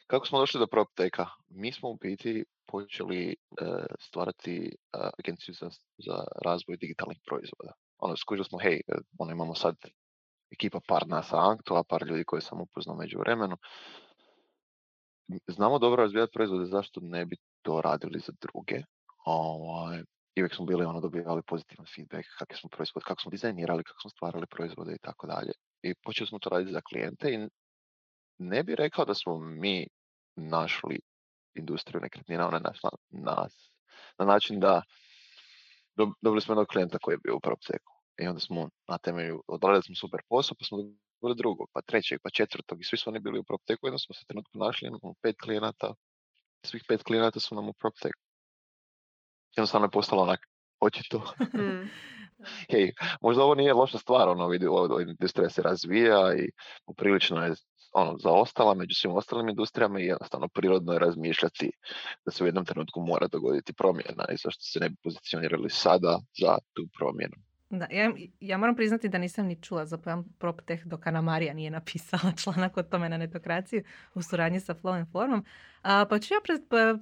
[0.07, 1.25] kako smo došli do PropTeka?
[1.49, 3.36] Mi smo u biti počeli e,
[3.99, 5.69] stvarati e, agenciju za,
[6.06, 7.73] za razvoj digitalnih proizvoda.
[7.97, 9.75] Ono, skužili smo, hej, e, ono, imamo sad
[10.51, 13.58] ekipa par nas a par ljudi koje sam upoznao među vremenu.
[15.47, 18.84] Znamo dobro razvijati proizvode, zašto ne bi to radili za druge?
[19.25, 20.04] Ovaj,
[20.36, 24.01] i uvijek smo bili ono dobivali pozitivan feedback kakve smo proizvod, kako smo dizajnirali, kako
[24.01, 25.51] smo stvarali proizvode i tako dalje.
[25.82, 27.47] I počeli smo to raditi za klijente i
[28.38, 29.88] ne bi rekao da smo mi
[30.36, 30.99] našli
[31.55, 33.71] industriju nekretnina, ona našla nas
[34.19, 34.81] na način da
[36.21, 37.93] dobili smo jednog klijenta koji je bio u PropTechu.
[38.17, 42.19] I onda smo na temelju, odradili smo super posao, pa smo dobili drugog, pa trećeg,
[42.23, 43.87] pa četvrtog i svi su oni bili u PropTechu.
[43.87, 45.93] I onda smo se trenutku našli, imamo pet klijenata,
[46.65, 48.21] svih pet klijenata su nam u PropTechu.
[49.57, 50.39] Jednostavno je postalo onak
[50.79, 51.33] očito.
[52.71, 56.49] Hej, možda ovo nije loša stvar, ono, vidi, ovo, industrija se razvija i
[56.85, 57.53] poprilično je
[57.93, 61.71] ono, zaostala među svim ostalim industrijama i jednostavno prirodno je razmišljati
[62.25, 66.19] da se u jednom trenutku mora dogoditi promjena i zašto se ne bi pozicionirali sada
[66.41, 67.35] za tu promjenu.
[67.69, 71.53] Da, ja, ja moram priznati da nisam ni čula za pojam PropTech dok Ana Marija
[71.53, 75.45] nije napisala članak o tome na netokraciji u suradnji sa Flow and Formom.
[75.81, 76.39] A, pa ću ja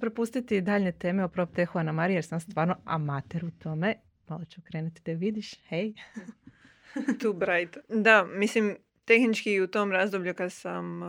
[0.00, 3.94] prepustiti daljne teme o PropTechu Ana Marija jer sam stvarno amater u tome.
[4.28, 5.54] Malo ću krenuti da vidiš.
[5.68, 5.92] Hej.
[7.20, 7.76] Too bright.
[7.88, 11.00] Da, mislim, tehnički u tom razdoblju kad sam,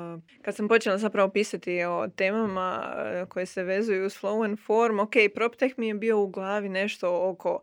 [0.42, 2.96] kad sam počela zapravo pisati o temama
[3.30, 7.30] koje se vezuju uz flow and form, ok, PropTech mi je bio u glavi nešto
[7.30, 7.62] oko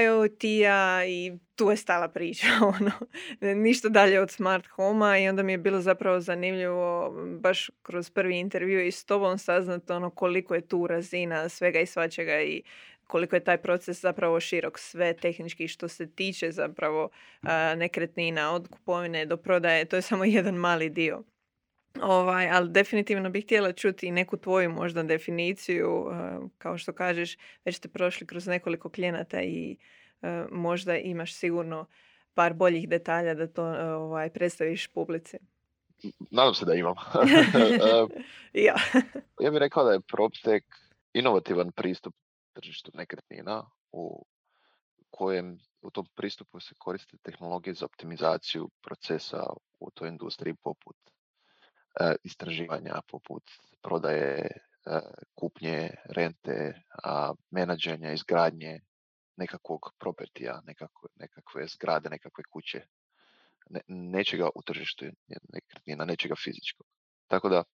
[0.00, 2.46] IoT-a i tu je stala priča,
[2.78, 2.92] ono,
[3.54, 8.38] ništa dalje od smart homa i onda mi je bilo zapravo zanimljivo baš kroz prvi
[8.38, 12.62] intervju i s tobom saznati ono koliko je tu razina svega i svačega i
[13.12, 17.08] koliko je taj proces zapravo širok, sve tehnički što se tiče zapravo
[17.76, 21.22] nekretnina od kupovine do prodaje, to je samo jedan mali dio.
[22.02, 26.06] Ovaj, ali definitivno bih htjela čuti neku tvoju možda definiciju,
[26.58, 29.76] kao što kažeš, već ste prošli kroz nekoliko klijenata i
[30.50, 31.86] možda imaš sigurno
[32.34, 33.64] par boljih detalja da to
[33.96, 35.38] ovaj, predstaviš publici.
[36.30, 36.94] Nadam se da imam.
[38.68, 38.76] ja.
[39.40, 40.66] ja bih rekao da je PropTech
[41.12, 42.14] inovativan pristup
[42.52, 43.62] tržištu nekretnina
[43.92, 44.26] u
[45.10, 49.46] kojem u tom pristupu se koriste tehnologije za optimizaciju procesa
[49.80, 50.96] u toj industriji poput
[52.00, 53.42] e, istraživanja, poput
[53.82, 54.38] prodaje,
[54.86, 55.00] e,
[55.34, 58.80] kupnje, rente, a, menadženja, izgradnje
[59.36, 62.86] nekakvog propertija, nekakve, nekakve zgrade, nekakve kuće,
[63.70, 65.04] ne, nečega u tržištu
[65.52, 66.86] nekretnina, nečega fizičkog.
[67.26, 67.64] Tako da,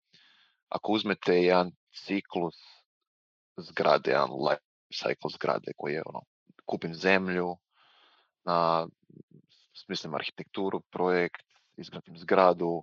[0.69, 2.57] ako uzmete jedan ciklus
[3.57, 6.23] zgrade, jedan life cycle zgrade koji je ono,
[6.67, 7.57] kupim zemlju,
[8.45, 8.89] na,
[9.75, 11.47] smislim arhitekturu, projekt,
[11.77, 12.83] izgradim zgradu,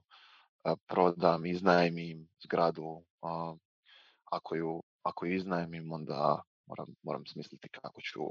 [0.87, 3.03] prodam, iznajmim zgradu,
[4.31, 8.21] ako ju, ako ju iznajmim onda moram, moram smisliti kako ću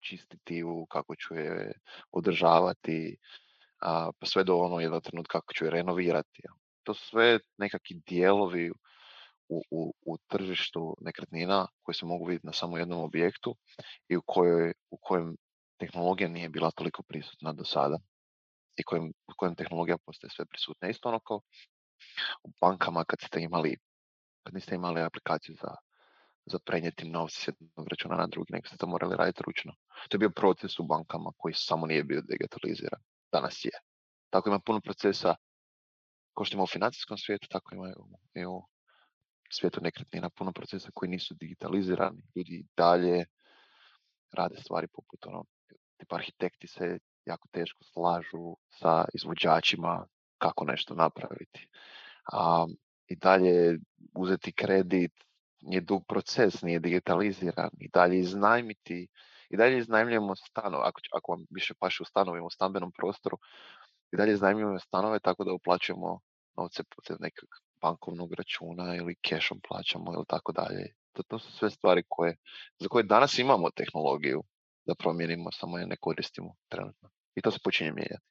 [0.00, 1.72] čistiti ju, kako ću je
[2.10, 3.16] održavati,
[4.18, 6.42] pa sve do ono jednog trenutka kako ću je renovirati.
[6.82, 8.72] To su sve nekakvi dijelovi
[9.48, 13.56] u, u, u tržištu nekretnina koje se mogu vidjeti na samo jednom objektu
[14.08, 15.36] i u, kojoj, u kojem
[15.78, 17.98] tehnologija nije bila toliko prisutna do sada
[18.76, 20.88] i kojim, u kojem tehnologija postaje sve prisutna.
[20.88, 21.40] Isto ono kao
[22.44, 23.76] u bankama kad ste imali,
[24.42, 25.74] kad niste imali aplikaciju za,
[26.46, 29.72] za prenijeti novce s jednog računa na drugi, nego ste to morali raditi ručno.
[30.08, 33.00] To je bio proces u bankama koji samo nije bio digitaliziran.
[33.32, 33.70] Danas je.
[34.30, 35.34] Tako ima puno procesa,
[36.36, 37.92] kao što ima u financijskom svijetu, tako ima
[38.34, 38.62] i u
[39.50, 42.22] svijetu nekretnina puno procesa koji nisu digitalizirani.
[42.34, 43.24] Ljudi dalje
[44.32, 45.44] rade stvari poput ono,
[45.96, 50.06] tipa arhitekti se jako teško slažu sa izvođačima
[50.38, 51.68] kako nešto napraviti.
[52.32, 52.66] A,
[53.08, 53.78] I dalje
[54.14, 55.12] uzeti kredit
[55.60, 57.70] nije dug proces, nije digitaliziran.
[57.80, 59.08] I dalje iznajmiti,
[59.50, 63.38] i dalje iznajmljujemo stanove, ako, ako vam više paše u stanovima, u stambenom prostoru,
[64.12, 66.20] i dalje iznajmljujemo stanove tako da uplaćujemo
[66.56, 67.48] novce putem nekog
[67.86, 70.84] bankovnog računa ili cashom plaćamo ili tako dalje.
[71.12, 72.36] To, to su sve stvari koje,
[72.78, 74.42] za koje danas imamo tehnologiju
[74.86, 77.08] da promijenimo, samo je ne koristimo trenutno.
[77.36, 78.26] I to se počinje mijenjati.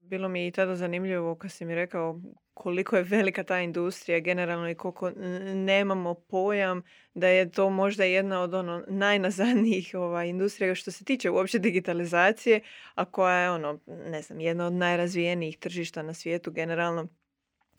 [0.00, 2.20] Bilo mi i tada zanimljivo kad si mi rekao
[2.54, 5.10] koliko je velika ta industrija generalno i koliko
[5.54, 6.82] nemamo pojam
[7.14, 12.60] da je to možda jedna od ono najnazadnijih ovaj, industrija što se tiče uopće digitalizacije,
[12.94, 17.08] a koja je ono, ne znam, jedna od najrazvijenijih tržišta na svijetu generalno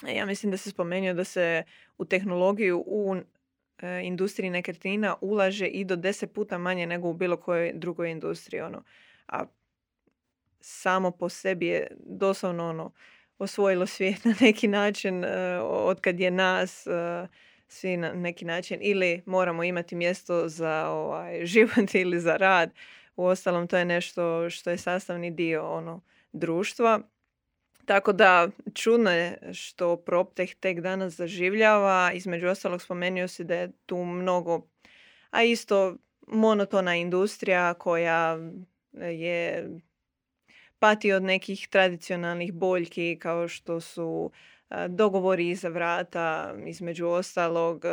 [0.07, 1.63] ja mislim da se spomenuo da se
[1.97, 3.15] u tehnologiju u
[3.81, 8.61] e, industriji nekretnina ulaže i do deset puta manje nego u bilo kojoj drugoj industriji.
[8.61, 8.83] Ono.
[9.27, 9.45] A
[10.59, 12.91] samo po sebi je doslovno ono,
[13.39, 17.27] osvojilo svijet na neki način e, od kad je nas e,
[17.67, 22.71] svi na neki način ili moramo imati mjesto za ovaj, život ili za rad.
[23.15, 26.01] Uostalom to je nešto što je sastavni dio ono
[26.33, 27.01] društva
[27.91, 32.11] tako da čudno je što PropTech tek danas zaživljava.
[32.13, 34.67] Između ostalog spomenuo si da je tu mnogo,
[35.29, 35.95] a isto
[36.27, 38.37] monotona industrija koja
[38.93, 39.69] je
[40.79, 44.31] pati od nekih tradicionalnih boljki kao što su
[44.87, 47.83] dogovori iza vrata, između ostalog,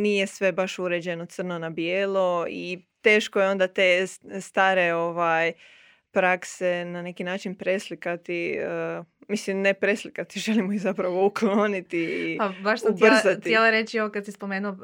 [0.00, 4.06] nije sve baš uređeno crno na bijelo i teško je onda te
[4.40, 5.52] stare ovaj
[6.12, 8.58] prakse na neki način preslikati,
[8.98, 13.40] uh, mislim ne preslikati, želimo ih zapravo ukloniti i pa, baš sam ubrzati.
[13.40, 14.78] Htjela, reći ovo kad si spomenuo uh,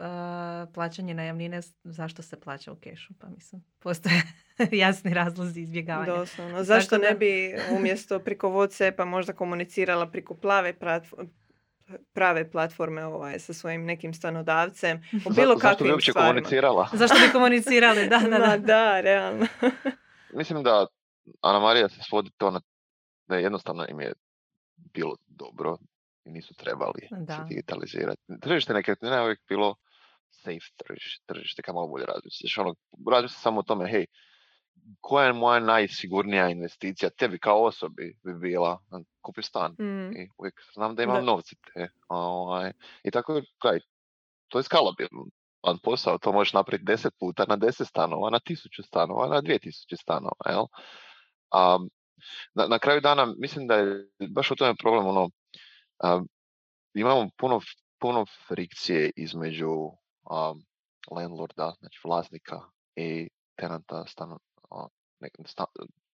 [0.74, 4.22] plaćanje najamnine, zašto se plaća u kešu, pa mislim, postoje
[4.72, 6.16] jasni razlozi izbjegavanja.
[6.16, 10.74] Doslovno, zašto ne bi umjesto priko Whatsappa možda komunicirala priko plave
[12.12, 15.02] prave platforme ovaj, sa svojim nekim stanodavcem.
[15.26, 16.88] U bilo Za, zašto bi uopće komunicirala?
[16.92, 18.56] Zašto bi komunicirali, da, da, da.
[18.58, 19.46] da, realno.
[20.34, 20.86] Mislim da
[21.40, 22.60] Ana Marija se svodi to na
[23.26, 24.12] da jednostavno im je
[24.94, 25.76] bilo dobro
[26.24, 27.36] i nisu trebali da.
[27.36, 28.22] se digitalizirati.
[28.40, 29.74] Tržište nekretnina je uvijek bilo
[30.30, 32.60] safe tržište, tržište kao malo bolje se.
[32.60, 34.06] Ono, se samo o tome, hej,
[35.00, 38.78] koja je moja najsigurnija investicija tebi kao osobi bi bila
[39.22, 40.12] kupi stan mm.
[40.16, 42.72] i uvijek znam da imam novci te ovaj,
[43.04, 43.80] i tako kaj,
[44.48, 45.26] to je skalabilno
[45.82, 49.96] posao, to možeš napraviti deset puta na deset stanova, na tisuću stanova, na dvije tisuće
[49.96, 50.64] stanova, jel?
[51.50, 51.78] A
[52.54, 55.30] na, na kraju dana mislim da je baš u tome problem ono,
[55.98, 56.20] a,
[56.94, 57.60] imamo puno,
[57.98, 59.90] puno frikcije između
[60.30, 60.54] a,
[61.10, 62.60] landlorda, znači vlasnika
[62.96, 64.38] i tenanta stano,
[65.46, 65.64] sta,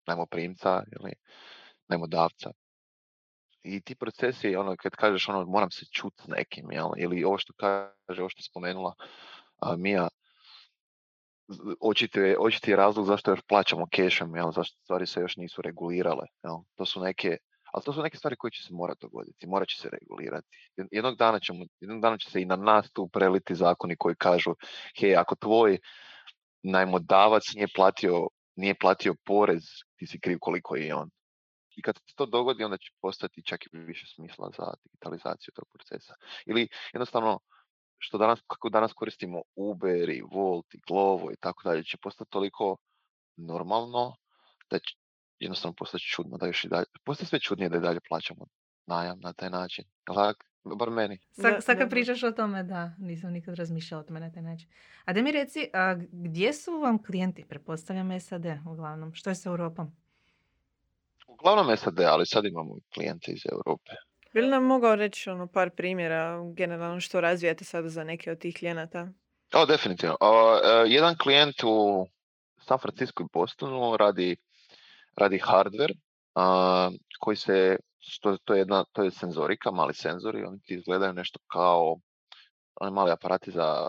[0.07, 1.12] najmoprimca ili
[1.88, 2.51] najmodavca.
[3.62, 6.88] I ti procesi, ono, kad kažeš ono, moram se čuti s nekim, jel?
[6.97, 8.94] ili ovo što kaže, ovo što spomenula
[9.61, 10.09] a, Mija,
[11.80, 16.26] očiti je, je razlog zašto još plaćamo cashom, jel, zašto stvari se još nisu regulirale.
[16.44, 16.57] Jel.
[16.74, 17.37] To su neke,
[17.72, 20.48] ali to su neke stvari koje će se morati dogoditi, morat će se regulirati.
[20.90, 24.54] Jednog dana, ćemo, jednog dana će se i na nas tu preliti zakoni koji kažu,
[25.00, 25.78] hej, ako tvoj
[26.62, 29.62] najmodavac nije platio, nije platio porez,
[29.96, 31.11] ti si kriv koliko je on.
[31.76, 35.64] I kad se to dogodi, onda će postati čak i više smisla za digitalizaciju tog
[35.72, 36.14] procesa.
[36.46, 37.40] Ili jednostavno,
[37.98, 42.30] što danas, kako danas koristimo Uber i Volt i Glovo i tako dalje, će postati
[42.30, 42.76] toliko
[43.37, 44.16] normalno
[44.70, 44.96] da će
[45.38, 48.46] jednostavno postati čudno da još i dalje, postaje sve čudnije da i dalje plaćamo
[48.87, 49.85] najam na taj način.
[50.04, 50.44] Tak?
[50.64, 51.18] Bar meni.
[51.61, 54.68] Sad, kad pričaš o tome, da, nisam nikad razmišljala o tome na taj način.
[55.04, 57.44] A da mi reci, a gdje su vam klijenti?
[57.48, 59.14] Prepostavljam SAD uglavnom.
[59.14, 59.96] Što je s Europom?
[61.26, 63.90] Uglavnom SAD, ali sad imamo klijente iz Europe.
[64.35, 68.38] Bi li nam mogao reći ono, par primjera generalno što razvijate sada za neke od
[68.38, 69.09] tih klijenata?
[69.55, 70.16] O, definitivno.
[70.20, 72.07] O, e, jedan klijent u
[72.61, 74.37] San Francisco i Bostonu radi,
[75.16, 75.94] radi hardware
[76.35, 77.77] a, koji se,
[78.20, 81.97] to, to, je jedna, to je senzorika, mali senzori, oni ti izgledaju nešto kao
[82.81, 83.88] oni mali aparati za,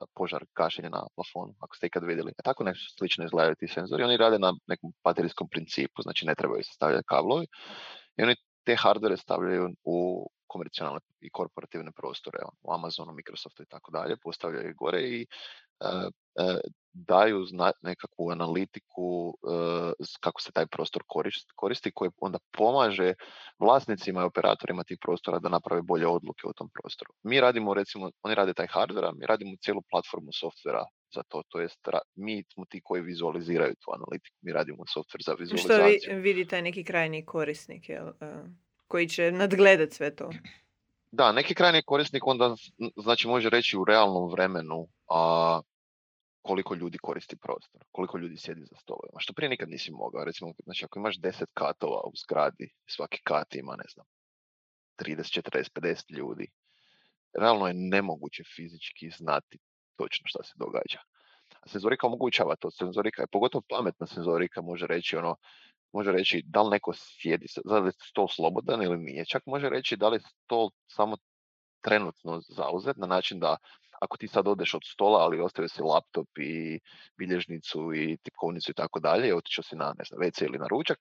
[0.00, 2.30] za požar, gašenje na plafonu, ako ste ikad vidjeli.
[2.30, 4.02] E, tako nešto slično izgledaju ti senzori.
[4.02, 7.46] Oni rade na nekom baterijskom principu, znači ne trebaju se stavljati kablovi.
[8.16, 13.90] I oni te hardware stavljaju u komercijalne i korporativne prostore, u Amazonu, Microsoftu i tako
[13.90, 15.26] dalje, postavljaju gore i
[15.80, 16.08] uh,
[16.92, 17.44] daju
[17.82, 23.14] nekakvu analitiku uh, kako se taj prostor koristi, koristi, koji onda pomaže
[23.58, 27.12] vlasnicima i operatorima tih prostora da naprave bolje odluke u tom prostoru.
[27.22, 31.60] Mi radimo, recimo, oni rade taj hardware, mi radimo cijelu platformu softvera za to, to
[31.60, 31.80] jest
[32.14, 35.98] mi smo ti koji vizualiziraju tu analitiku, mi radimo softver za vizualizaciju.
[36.02, 38.12] Što vi, vidi taj neki krajni korisnik, jel?
[38.90, 40.30] koji će nadgledat sve to?
[41.12, 42.54] Da, neki krajni korisnik onda
[42.96, 45.60] znači može reći u realnom vremenu a,
[46.42, 50.24] koliko ljudi koristi prostor, koliko ljudi sjedi za stolovima, što prije nikad nisi mogao.
[50.24, 54.06] Recimo, znači ako imaš 10 katova u zgradi, svaki kat ima, ne znam,
[54.98, 56.46] 30, 40, 50 ljudi,
[57.32, 59.58] realno je nemoguće fizički znati
[60.00, 61.00] točno šta se događa.
[61.60, 62.70] A senzorika omogućava to.
[62.70, 65.36] Senzorika je pogotovo pametna senzorika može reći ono,
[65.92, 69.26] može reći da li neko sjedi, da li je stol slobodan ili nije.
[69.26, 71.16] Čak može reći da li je stol samo
[71.80, 73.56] trenutno zauzet na način da
[74.00, 76.80] ako ti sad odeš od stola, ali ostavio si laptop i
[77.18, 80.66] bilježnicu i tipkovnicu i tako dalje i otišao si na ne znam, WC ili na
[80.66, 80.98] ručak,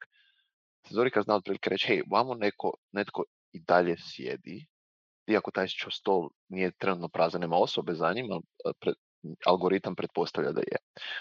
[0.88, 4.66] senzorika zna otprilike reći, hej, vamo neko, netko i dalje sjedi
[5.30, 8.28] iako taj stol nije trenutno prazan, nema osobe za njim,
[8.80, 8.94] pre,
[9.46, 10.78] algoritam pretpostavlja da je.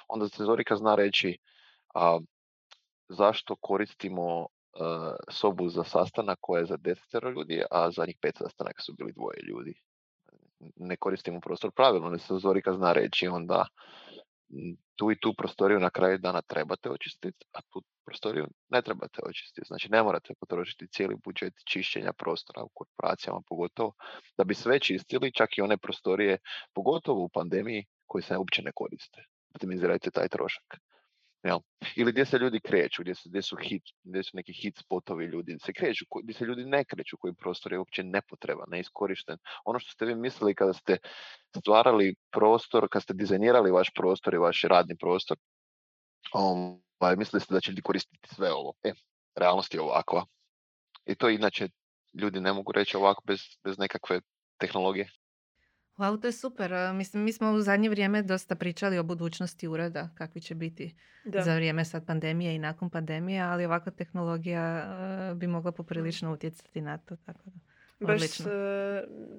[0.08, 1.38] Onda senzorika zna reći
[1.94, 2.20] a,
[3.08, 4.46] zašto koristimo
[4.80, 8.92] a, sobu za sastanak koja je za 10 ljudi, a za njih pet sastanaka su
[8.92, 9.74] bili dvoje ljudi.
[10.76, 13.66] Ne koristimo prostor pravilno, senzorika zna reći onda
[14.98, 19.66] tu i tu prostoriju na kraju dana trebate očistiti, a tu prostoriju ne trebate očistiti.
[19.66, 23.92] Znači ne morate potrošiti cijeli budžet čišćenja prostora u korporacijama pogotovo
[24.38, 26.38] da bi sve čistili, čak i one prostorije,
[26.74, 29.22] pogotovo u pandemiji, koji se uopće ne koriste.
[29.54, 30.78] Optimizirajte taj trošak.
[31.42, 31.58] Jel?
[31.96, 35.24] Ili gdje se ljudi kreću, gdje su, gdje su, hit, gdje su neki hit spotovi
[35.24, 39.38] ljudi se kreću, gdje se ljudi ne kreću, koji prostor je uopće nepotreban, neiskorišten.
[39.64, 40.96] Ono što ste vi mislili kada ste
[41.58, 45.36] stvarali prostor, kada ste dizajnirali vaš prostor i vaš radni prostor,
[46.32, 48.72] ovaj, mislili ste da će ljudi koristiti sve ovo.
[48.82, 48.92] E,
[49.36, 50.26] realnost je ovakva.
[51.06, 51.68] I to inače
[52.20, 54.20] ljudi ne mogu reći ovako bez, bez nekakve
[54.58, 55.10] tehnologije.
[55.98, 56.72] Wow, to je super.
[56.94, 61.54] Mislim, mi smo u zadnje vrijeme dosta pričali o budućnosti ureda, kakvi će biti za
[61.54, 64.86] vrijeme sad pandemije i nakon pandemije, ali ovakva tehnologija
[65.36, 67.16] bi mogla poprilično utjecati na to.
[67.16, 67.60] Tako da.
[68.06, 68.20] Baš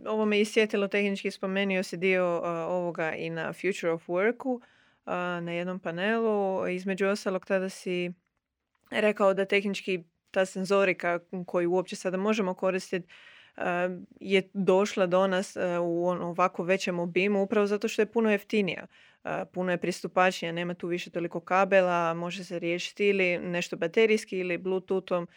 [0.07, 4.61] ovo me isjetilo, tehnički spomenio si dio ovoga i na Future of Worku
[5.41, 6.67] na jednom panelu.
[6.67, 8.13] Između ostalog tada si
[8.91, 13.07] rekao da tehnički ta senzorika koju uopće sada možemo koristiti
[14.19, 18.87] je došla do nas u ovako većem obimu upravo zato što je puno jeftinija.
[19.51, 24.57] Puno je pristupačnija, nema tu više toliko kabela, može se riješiti ili nešto baterijski ili
[24.57, 25.27] bluetoothom.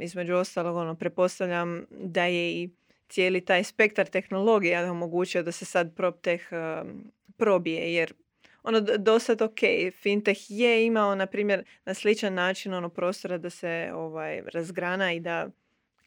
[0.00, 2.70] Između ostalog, ono, prepostavljam da je i
[3.08, 6.44] cijeli taj spektar tehnologija omogućio da se sad PropTech
[7.36, 8.12] probije, jer
[8.62, 9.58] ono do sad ok,
[10.02, 15.20] fintech je imao na primjer na sličan način ono prostora da se ovaj razgrana i
[15.20, 15.48] da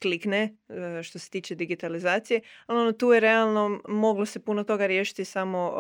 [0.02, 4.88] klikne e, što se tiče digitalizacije, ali ono, tu je realno moglo se puno toga
[4.88, 5.74] riješiti samo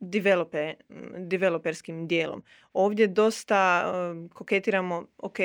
[0.00, 0.74] develope,
[1.18, 2.42] developerskim dijelom.
[2.72, 3.84] Ovdje dosta
[4.34, 5.38] koketiramo, ok,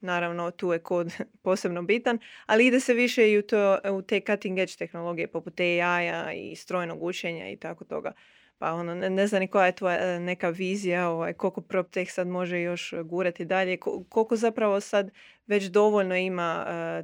[0.00, 4.20] naravno tu je kod posebno bitan, ali ide se više i u, to, u te
[4.20, 8.12] cutting edge tehnologije poput AI-a i strojnog učenja i tako toga.
[8.58, 12.26] Pa ono, ne, znam ni koja je tvoja e, neka vizija, ovaj, koliko PropTech sad
[12.26, 13.76] može još gurati dalje,
[14.08, 15.10] koliko zapravo sad
[15.46, 17.02] već dovoljno ima e,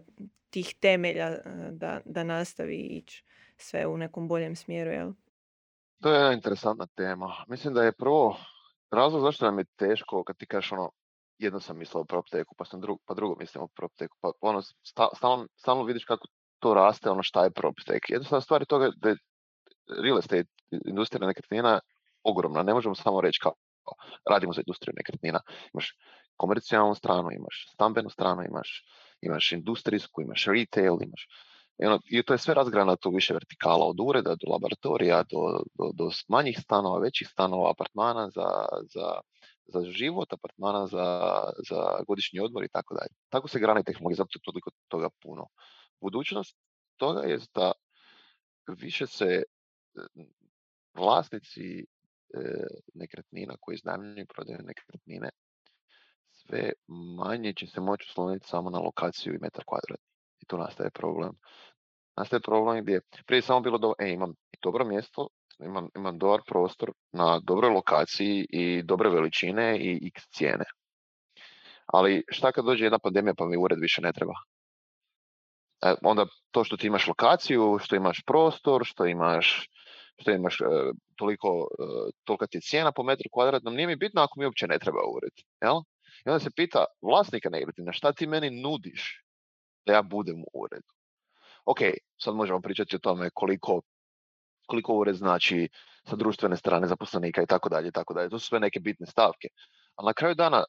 [0.50, 3.24] tih temelja e, da, da nastavi ići
[3.56, 5.12] sve u nekom boljem smjeru, jel?
[6.02, 7.44] To je jedna interesantna tema.
[7.48, 8.36] Mislim da je prvo
[8.90, 10.90] razlog zašto nam je teško kad ti kažeš ono
[11.38, 14.62] jedno sam mislio o PropTechu, pa, sam pa drugo mislim o PropTechu, pa ono,
[15.16, 16.26] stalno, stalno vidiš kako
[16.58, 18.04] to raste, ono šta je PropTech.
[18.08, 19.16] Jednostavna stvar je toga da je
[20.02, 20.48] real estate
[20.86, 21.80] industrija nekretnina
[22.22, 22.62] ogromna.
[22.62, 23.52] Ne možemo samo reći kao
[24.30, 25.40] radimo za industriju nekretnina.
[25.74, 25.96] Imaš
[26.36, 28.84] komercijalnu stranu, imaš stambenu stranu, imaš,
[29.20, 31.26] imaš industrijsku, imaš retail, imaš
[31.82, 35.62] i, ono, I to je sve razgranato u više vertikala, od ureda do laboratorija, do,
[35.74, 38.48] do, do manjih stanova, većih stanova, apartmana za,
[38.94, 39.20] za,
[39.66, 41.06] za život, apartmana za,
[41.68, 43.12] za godišnji odmor i tako dalje.
[43.28, 45.46] Tako se grane tehnologije, zato toliko toga puno.
[46.00, 46.56] Budućnost
[46.96, 47.72] toga je da
[48.68, 49.42] više se
[50.94, 51.84] vlasnici e,
[52.94, 55.30] nekretnina koji iznajmljuju prodaju nekretnine
[56.50, 56.72] sve
[57.16, 60.06] manje će se moći osloniti samo na lokaciju i metar kvadratni.
[60.40, 61.32] I tu nastaje problem.
[62.16, 65.28] Nastaje problem gdje prije samo bilo do, e, imam dobro mjesto,
[65.60, 70.64] imam, imam dobar prostor na dobroj lokaciji i dobre veličine i x cijene.
[71.86, 74.32] Ali šta kad dođe jedna pandemija pa mi ured više ne treba?
[75.82, 79.70] E, onda to što ti imaš lokaciju, što imaš prostor, što imaš
[80.20, 80.64] što imaš e,
[81.16, 84.78] toliko, e, tolika ti cijena po metru kvadratnom, nije mi bitno ako mi uopće ne
[84.78, 85.32] treba ured.
[85.62, 85.76] Jel?
[86.26, 89.24] I onda se pita vlasnika nekretnina šta ti meni nudiš
[89.86, 90.92] da ja budem u uredu.
[91.64, 91.78] Ok,
[92.18, 93.80] sad možemo pričati o tome koliko,
[94.66, 95.68] koliko ured znači
[96.04, 98.30] sa društvene strane zaposlenika i tako dalje i tako dalje.
[98.30, 99.48] To su sve neke bitne stavke.
[99.96, 100.64] Ali na kraju dana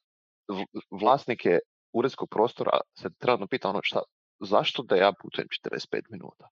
[1.01, 1.59] vlasnike
[1.93, 4.01] uredskog prostora se trebno pita ono šta,
[4.39, 6.49] zašto da ja putujem 45 minuta?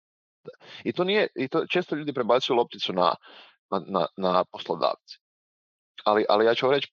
[0.84, 3.16] I to nije, i to često ljudi prebacuju lopticu na,
[3.88, 5.18] na, na poslodavce.
[6.04, 6.88] Ali, ali ja ću vam reći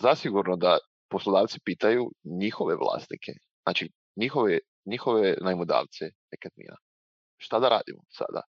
[0.00, 6.76] zasigurno da poslodavci pitaju njihove vlasnike, znači njihove, njihove najmodavce nekretnina.
[7.36, 8.42] Šta da radimo sada?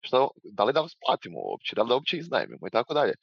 [0.00, 3.14] Šta, da li da vas platimo uopće, da li da uopće iznajmimo i tako dalje.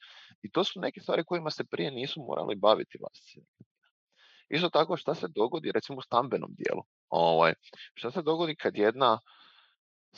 [0.42, 3.40] I to su neke stvari kojima se prije nisu morali baviti vlasnici
[4.48, 6.82] Isto tako šta se dogodi recimo u stambenom dijelu.
[7.08, 7.54] Ovaj,
[7.94, 9.18] šta se dogodi kad jedna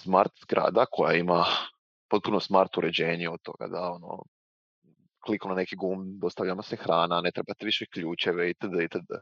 [0.02, 1.44] smart zgrada koja ima
[2.10, 4.22] potpuno smart uređenje od toga da ono,
[5.24, 8.80] kliku na neki gum, dostavljamo se hrana, ne trebate više ključeve itd.
[8.84, 9.12] itd.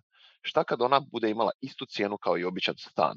[0.43, 3.17] Šta kad ona bude imala istu cijenu kao i običan stan,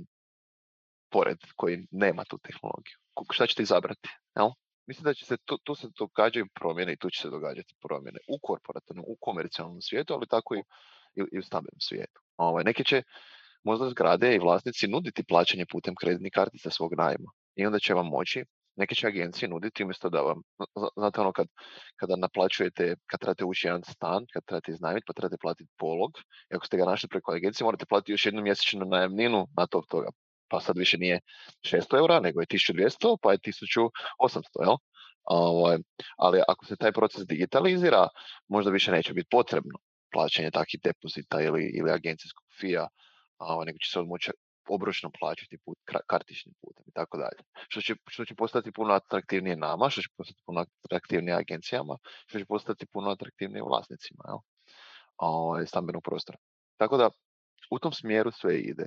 [1.11, 2.97] pored koji nema tu tehnologiju?
[3.31, 4.09] Šta ćete izabrati?
[4.35, 4.49] Jel?
[4.87, 8.19] Mislim da će se tu, tu se događaju promjene i tu će se događati promjene
[8.27, 10.63] u korporativnom, u komercijalnom svijetu, ali tako i,
[11.15, 12.21] i, u stambenom svijetu.
[12.37, 13.03] Ovaj, neki će
[13.63, 18.07] možda zgrade i vlasnici nuditi plaćanje putem kreditnih kartica svog najma i onda će vam
[18.07, 18.43] moći
[18.75, 20.41] neke će agencije nuditi umjesto da vam,
[20.97, 21.47] znate ono kad,
[21.95, 26.11] kada naplaćujete, kad trebate ući jedan stan, kad trebate iznajmiti, pa trebate platiti polog,
[26.51, 29.81] i ako ste ga našli preko agencije, morate platiti još jednu mjesečnu najemninu na to
[29.89, 30.09] toga.
[30.47, 31.19] Pa sad više nije
[31.65, 33.89] 600 eura, nego je 1200, pa je 1800,
[34.61, 34.75] jel?
[35.23, 35.77] Ovaj,
[36.17, 38.07] ali ako se taj proces digitalizira,
[38.47, 39.79] možda više neće biti potrebno.
[40.13, 42.87] plaćanje takvih depozita ili, ili agencijskog fija,
[43.37, 44.31] a, nego će se moći
[44.69, 47.41] obročno plaćati put, kartičnim putem i tako dalje.
[47.67, 51.97] Što će, što će postati puno atraktivnije nama, što će postati puno atraktivnije agencijama,
[52.27, 54.37] što će postati puno atraktivnije vlasnicima jel?
[55.17, 56.37] Ovaj, stambenog prostora.
[56.77, 57.09] Tako da
[57.71, 58.85] u tom smjeru sve ide.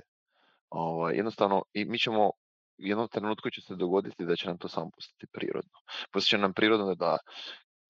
[0.69, 2.27] Ovaj, jednostavno, i mi ćemo
[2.77, 5.79] u jednom trenutku će se dogoditi da će nam to samo postati prirodno.
[6.11, 7.17] Poslije će nam prirodno da,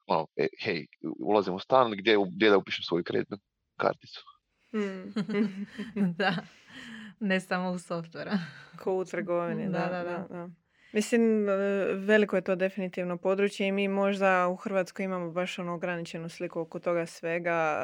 [0.08, 0.86] ono, e, hej,
[1.20, 3.38] ulazim u stan gdje, gdje da upišem svoju kreditnu
[3.78, 4.22] karticu.
[4.72, 5.14] Hmm.
[6.20, 6.36] da,
[7.20, 8.40] ne samo u softvera.
[8.84, 10.28] Ko u trgovini, da, da, da.
[10.30, 10.50] da.
[10.94, 11.54] Mislim, e,
[11.94, 16.60] veliko je to definitivno područje i mi možda u Hrvatskoj imamo baš ono ograničenu sliku
[16.60, 17.80] oko toga svega.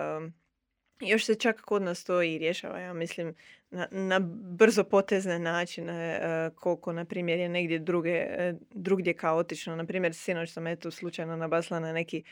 [0.99, 3.35] Još se čak kod nas to i rješava, ja mislim,
[3.71, 4.19] na, na
[4.59, 9.75] brzo potezne načine, uh, koliko, na primjer, je negdje druge, e, drugdje kaotično.
[9.75, 12.23] Na primjer, sinoć sam eto slučajno nabasla na neki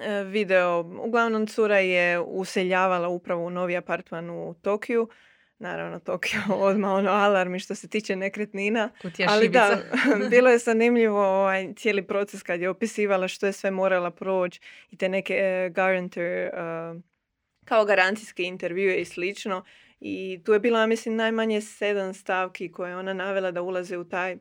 [0.00, 0.80] e, video.
[0.80, 5.08] Uglavnom, cura je useljavala upravo u novi apartman u Tokiju.
[5.58, 8.90] Naravno, Tokio odmah ono alarmi što se tiče nekretnina.
[9.28, 9.82] Ali da,
[10.30, 14.96] bilo je zanimljivo ovaj, cijeli proces kad je opisivala što je sve morala proći i
[14.96, 16.50] te neke uh, guarantor
[17.64, 19.64] kao garancijske intervjue i slično.
[20.00, 24.08] I tu je bila, mislim, najmanje sedam stavki koje je ona navela da ulaze u
[24.08, 24.36] taj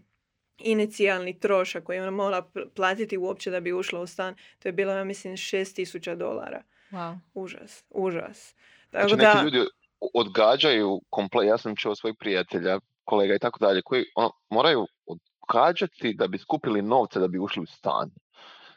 [0.58, 2.46] inicijalni trošak koji ona mora
[2.76, 4.36] platiti uopće da bi ušla u stan.
[4.60, 6.64] To je bilo, ja mislim, šest tisuća dolara.
[6.92, 7.20] Wow.
[7.34, 8.56] Užas, užas.
[8.90, 9.44] Tako znači, da...
[9.44, 9.70] neki ljudi
[10.14, 16.14] odgađaju komplet, ja sam čuo svojih prijatelja, kolega i tako dalje, koji ono, moraju odgađati
[16.14, 18.10] da bi skupili novce da bi ušli u stan.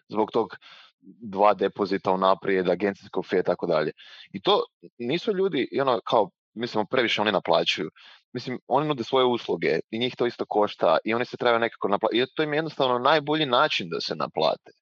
[0.09, 0.57] Zbog tog
[1.03, 3.93] dva depozita unaprijed, agencijsko fije i tako dalje.
[4.33, 4.65] I to
[4.99, 7.91] nisu ljudi, ono, kao, mislimo, previše oni naplaćuju.
[8.33, 11.89] Mislim, oni nude svoje usluge i njih to isto košta i oni se trebaju nekako
[11.89, 12.23] naplatiti.
[12.23, 14.73] I to im je jednostavno najbolji način da se naplate.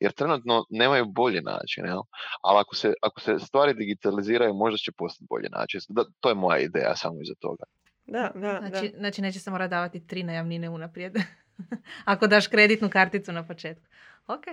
[0.00, 2.00] Jer trenutno nemaju bolji način, jel?
[2.42, 5.80] Ali ako se, ako se stvari digitaliziraju, možda će postati bolji način.
[5.88, 7.64] Da, to je moja ideja samo iza toga.
[8.06, 8.98] Da, da, znači, da.
[8.98, 11.14] znači neće se morati davati tri najavnine unaprijed.
[12.04, 13.86] ako daš kreditnu karticu na početku.
[14.26, 14.44] Ok.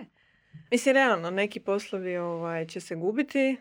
[0.72, 3.58] Mislim, realno, neki poslovi ovaj, će se gubiti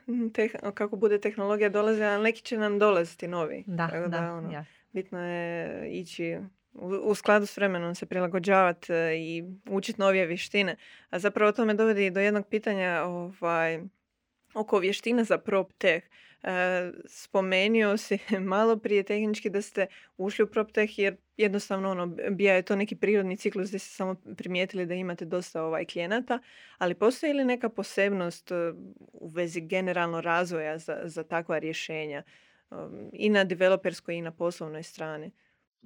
[0.74, 3.64] kako bude tehnologija dolazi, ali neki će nam dolaziti novi.
[3.66, 6.38] Da, Tako da, ono, Bitno je ići
[6.78, 10.76] u, skladu s vremenom se prilagođavati e, i učiti novije vještine.
[11.10, 13.80] A zapravo to me dovodi do jednog pitanja ovaj,
[14.54, 16.06] oko vještina za PropTech.
[16.42, 22.54] E, spomenio si malo prije tehnički da ste ušli u PropTech jer jednostavno ono, bija
[22.54, 26.38] je to neki prirodni ciklus gdje ste samo primijetili da imate dosta ovaj klijenata,
[26.78, 28.54] ali postoji li neka posebnost e,
[29.12, 32.22] u vezi generalno razvoja za, za takva rješenja
[33.12, 35.30] i na developerskoj i na poslovnoj strani?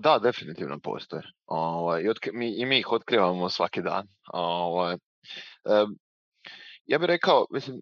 [0.02, 1.22] Da, definitivno postoje.
[1.46, 4.06] Ovaj, i, mi, I mi ih otkrivamo svaki dan.
[4.32, 4.96] Ovaj,
[6.86, 7.80] ja bih rekao, mislim,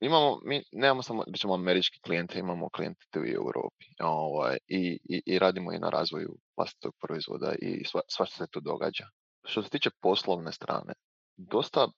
[0.00, 5.38] imamo, mi nemamo samo recimo američki klijente, imamo klijente u Europi ovaj, i, i, i,
[5.38, 9.06] radimo i na razvoju vlastitog proizvoda i sva, sva se tu događa.
[9.44, 10.92] Što se tiče poslovne strane,
[11.36, 11.88] dosta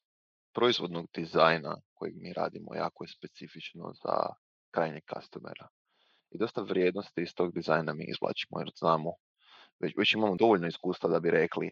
[0.54, 4.16] proizvodnog dizajna kojeg mi radimo jako je specifično za
[4.70, 5.68] krajnjeg customera.
[6.34, 9.12] I dosta vrijednosti iz tog dizajna mi izvlačimo jer znamo,
[9.80, 11.70] već, već imamo dovoljno iskustva da bi rekli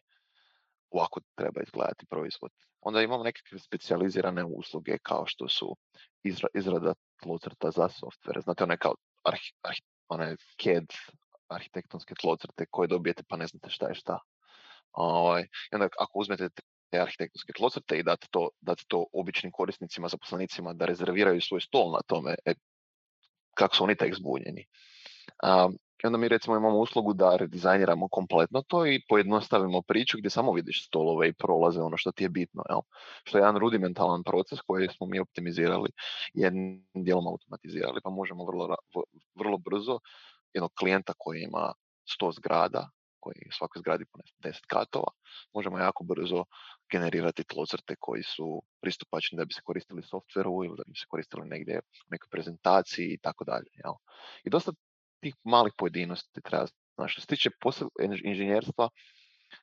[0.90, 2.50] ovako treba izgledati proizvod.
[2.80, 5.76] Onda imamo neke specijalizirane usluge kao što su
[6.22, 8.40] izra, izrada tlocrta za softvere.
[8.40, 8.94] Znate, one kao
[9.24, 9.52] arhi,
[10.08, 10.86] one CAD
[11.48, 14.18] arhitektonske tlocrte koje dobijete pa ne znate šta je šta.
[14.92, 16.48] Ovaj, I onda ako uzmete
[16.90, 21.92] te arhitektonske tlocrte i date to, date to običnim korisnicima, zaposlenicima da rezerviraju svoj stol
[21.92, 22.54] na tome, e,
[23.54, 24.66] kako su oni tek zbunjeni.
[25.42, 30.52] Um, onda mi recimo imamo uslugu da redizajniramo kompletno to i pojednostavimo priču gdje samo
[30.52, 32.62] vidiš stolove i prolaze ono što ti je bitno.
[32.68, 32.80] Jel?
[33.24, 35.90] Što je jedan rudimentalan proces koji smo mi optimizirali
[36.34, 38.76] i jednim dijelom automatizirali pa možemo vrlo,
[39.34, 39.98] vrlo brzo
[40.54, 41.72] jednog klijenta koji ima
[42.20, 42.90] 100 zgrada
[43.22, 45.10] koji u svakoj zgradi po 10 katova,
[45.54, 46.44] možemo jako brzo
[46.92, 51.48] generirati tlocrte koji su pristupačni da bi se koristili softveru ili da bi se koristili
[51.48, 53.70] negdje u nekoj prezentaciji i tako dalje.
[54.44, 54.72] I dosta
[55.20, 56.66] tih malih pojedinosti treba
[57.06, 57.50] Što se tiče
[58.24, 58.88] inženjerstva,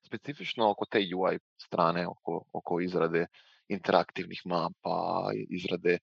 [0.06, 3.26] specifično oko te UI strane, oko, oko izrade
[3.70, 5.98] interaktivnih mapa, izrade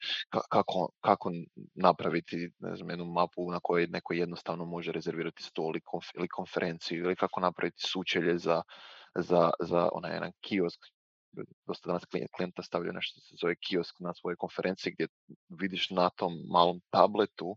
[0.48, 1.30] kako, kako
[1.74, 5.72] napraviti ne znam, jednu mapu na kojoj neko jednostavno može rezervirati stol
[6.16, 8.62] ili konferenciju ili kako napraviti sučelje za,
[9.14, 10.80] za, za onaj jedan kiosk.
[11.66, 12.02] Dosta danas
[12.36, 15.06] klijenta stavljaju nešto se zove kiosk na svojoj konferenciji gdje
[15.48, 17.56] vidiš na tom malom tabletu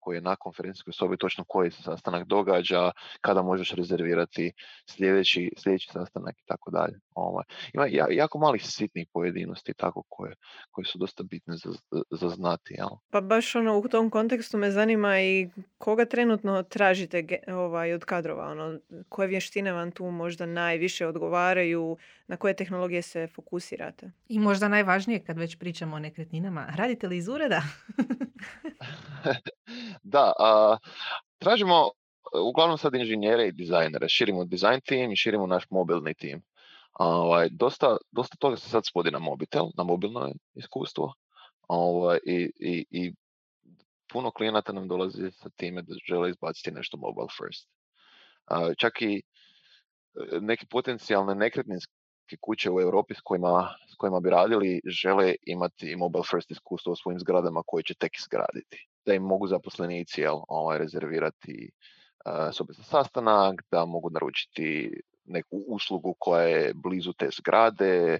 [0.00, 2.90] koji je na konferencijskoj sobi točno koji se sastanak događa,
[3.20, 4.52] kada možeš rezervirati
[4.86, 6.98] sljedeći, sljedeći sastanak i tako dalje.
[7.20, 7.44] Ovaj.
[7.74, 10.34] Ima ja- jako malih sitnih pojedinosti tako koje,
[10.70, 11.70] koje su dosta bitne za,
[12.10, 12.74] za znati.
[12.78, 12.88] Jel?
[13.10, 15.48] Pa baš ono u tom kontekstu me zanima i
[15.78, 21.96] koga trenutno tražite ovaj, od kadrova, ono, koje vještine vam tu možda najviše odgovaraju,
[22.26, 24.10] na koje tehnologije se fokusirate?
[24.28, 27.62] I možda najvažnije kad već pričamo o nekretninama, radite li iz ureda?
[30.02, 30.76] da, a,
[31.38, 31.90] tražimo
[32.48, 34.08] uglavnom sad inženjere i dizajnere.
[34.08, 36.42] Širimo design team i širimo naš mobilni tim.
[36.92, 41.12] Ovaj, dosta, dosta toga se sad spodi na mobitel, na mobilno iskustvo.
[41.68, 43.12] Ovaj, i, i, I
[44.12, 47.68] puno klijenata nam dolazi sa time da žele izbaciti nešto mobile first.
[48.78, 51.92] Čak i e, neke potencijalne nekretninske
[52.40, 56.96] kuće u Europi s kojima, s kojima bi radili žele imati mobile first iskustvo u
[56.96, 58.86] svojim zgradama koje će tek izgraditi.
[59.06, 61.70] Da im mogu zaposlenici jel, ovaj, rezervirati
[62.26, 65.00] uh, sobe za sastanak, da mogu naručiti
[65.30, 68.18] neku uslugu koja je blizu te zgrade,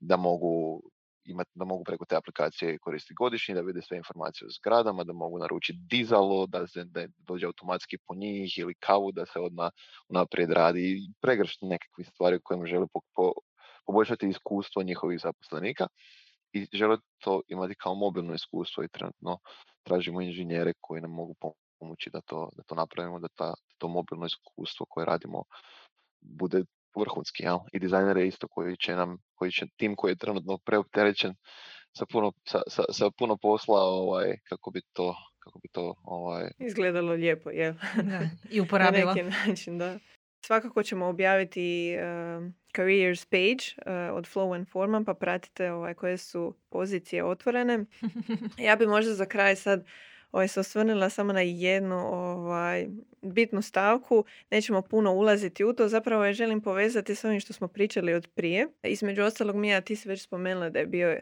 [0.00, 0.82] da mogu
[1.24, 5.12] imati, da mogu preko te aplikacije koristiti godišnji, da vide sve informacije o zgradama, da
[5.12, 9.70] mogu naručiti dizalo, da se da dođe automatski po njih ili kavu da se odmah
[10.08, 11.00] unaprijed radi.
[11.20, 13.32] Pregršt nekakvih stvari kojima žele po, po,
[13.86, 15.86] poboljšati iskustvo njihovih zaposlenika
[16.52, 19.38] i žele to imati kao mobilno iskustvo i trenutno
[19.82, 21.34] tražimo inženjere koji nam mogu
[21.78, 25.44] pomoći da to, da to napravimo, da ta, to mobilno iskustvo koje radimo
[26.22, 26.64] bude
[26.96, 27.58] vrhunski, jel?
[27.72, 31.34] I dizajnere isto koji će nam, koji će tim koji je trenutno preopterećen
[31.96, 36.50] sa puno, sa, sa, sa puno posla, ovaj, kako bi to, kako bi to ovaj...
[36.58, 37.72] Izgledalo lijepo, je.
[37.96, 38.20] Da,
[38.50, 39.06] I uporabivo.
[39.14, 39.98] Na neki način, da.
[40.46, 46.16] Svakako ćemo objaviti uh, careers page uh, od Flow and Forma, pa pratite ovaj, koje
[46.16, 47.84] su pozicije otvorene.
[48.66, 49.86] Ja bi možda za kraj sad
[50.32, 52.86] ovaj, se osvrnula samo na jednu ovaj,
[53.22, 54.24] bitnu stavku.
[54.50, 55.88] Nećemo puno ulaziti u to.
[55.88, 58.68] Zapravo je želim povezati s ovim što smo pričali od prije.
[58.82, 61.20] Između ostalog, Mija, ti si već spomenula da je bio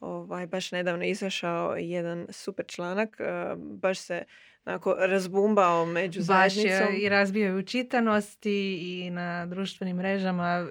[0.00, 3.20] ovaj, baš nedavno izašao jedan super članak.
[3.20, 4.24] Uh, baš se
[4.66, 6.94] onako razbumbao među Baš zajednicom.
[6.94, 10.66] je i razbio u čitanosti i na društvenim mrežama.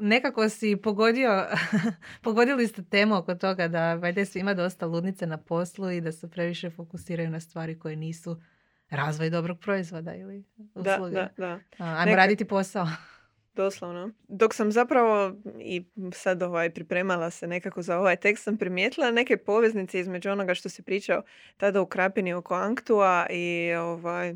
[0.00, 1.46] Nekako si pogodio,
[2.24, 6.30] pogodili ste temu oko toga da vajde svima dosta ludnice na poslu i da se
[6.30, 8.40] previše fokusiraju na stvari koje nisu
[8.90, 11.14] razvoj dobrog proizvoda ili usluge.
[11.14, 11.84] Da, da, da.
[11.84, 12.16] Ajmo Neka...
[12.16, 12.88] raditi posao.
[13.54, 14.10] Doslovno.
[14.28, 19.36] Dok sam zapravo i sad ovaj, pripremala se nekako za ovaj tekst, sam primijetila neke
[19.36, 21.22] poveznice između onoga što se pričao
[21.56, 24.34] tada u Krapini oko Anktua i ovaj,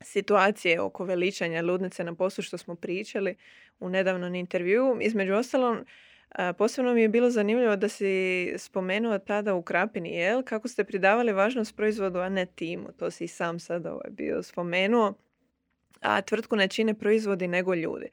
[0.00, 3.36] situacije oko veličanja ludnice na poslu što smo pričali
[3.80, 4.98] u nedavnom intervju.
[5.00, 5.84] Između ostalom,
[6.58, 10.42] posebno mi je bilo zanimljivo da si spomenuo tada u Krapini, jel?
[10.42, 12.88] Kako ste pridavali važnost proizvodu, a ne timu.
[12.98, 15.14] To si i sam sad ovaj, bio spomenuo.
[16.00, 18.08] A tvrtku ne čine proizvodi nego ljudi.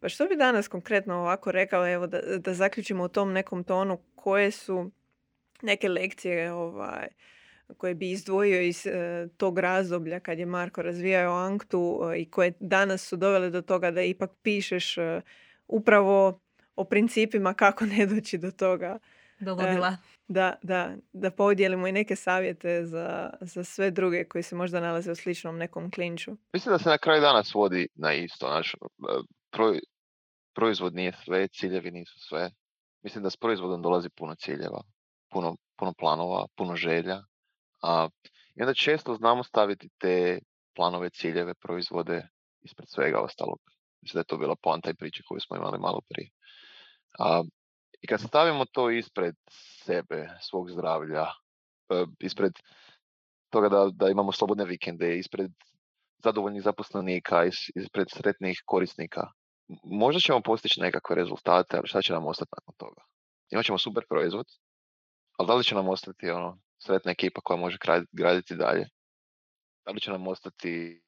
[0.00, 3.98] Pa što bi danas konkretno ovako rekao, evo da, da zaključimo u tom nekom tonu
[4.14, 4.90] koje su
[5.62, 7.08] neke lekcije ovaj,
[7.76, 12.52] koje bi izdvojio iz e, tog razdoblja kad je Marko razvijao Anktu e, i koje
[12.60, 15.20] danas su dovele do toga da ipak pišeš e,
[15.68, 16.40] upravo
[16.76, 18.98] o principima kako ne doći do toga.
[19.40, 19.96] Dogodila.
[20.28, 25.12] Da, da, da podijelimo i neke savjete za, za sve druge koji se možda nalaze
[25.12, 26.36] u sličnom nekom klinču.
[26.52, 28.50] Mislim da se na kraju dana svodi na isto.
[28.50, 28.74] Naš,
[30.54, 32.50] proizvod nije sve, ciljevi nisu sve.
[33.02, 34.82] Mislim da s proizvodom dolazi puno ciljeva,
[35.30, 37.22] puno, puno planova, puno želja.
[37.82, 38.08] A,
[38.54, 40.38] I onda često znamo staviti te
[40.74, 42.28] planove, ciljeve, proizvode
[42.60, 43.58] ispred svega ostalog.
[44.02, 46.30] Mislim da je to bila poanta i priče koju smo imali malo prije.
[47.18, 47.42] A,
[48.00, 49.34] I kad stavimo to ispred
[49.84, 51.26] sebe, svog zdravlja,
[51.90, 52.52] e, ispred
[53.50, 55.50] toga da, da imamo slobodne vikende, ispred
[56.24, 57.44] zadovoljnih zaposlenika,
[57.74, 59.30] ispred sretnih korisnika,
[59.84, 63.02] možda ćemo postići nekakve rezultate, ali šta će nam ostati nakon toga?
[63.50, 64.46] Imat ćemo super proizvod,
[65.38, 67.76] ali da li će nam ostati ono, sretna ekipa koja može
[68.12, 68.88] graditi dalje?
[69.84, 71.02] Da li će nam ostati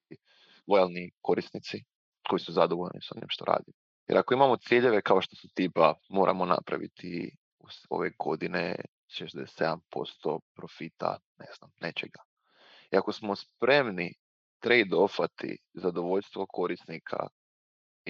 [0.67, 1.85] lojalni korisnici
[2.29, 3.73] koji su zadovoljni s onim što radi?
[4.09, 7.37] Jer ako imamo ciljeve kao što su tipa moramo napraviti
[7.91, 8.77] ove godine
[9.21, 12.23] 67% profita, ne znam, nečega.
[12.93, 14.15] I ako smo spremni
[14.63, 17.27] trade-offati zadovoljstvo korisnika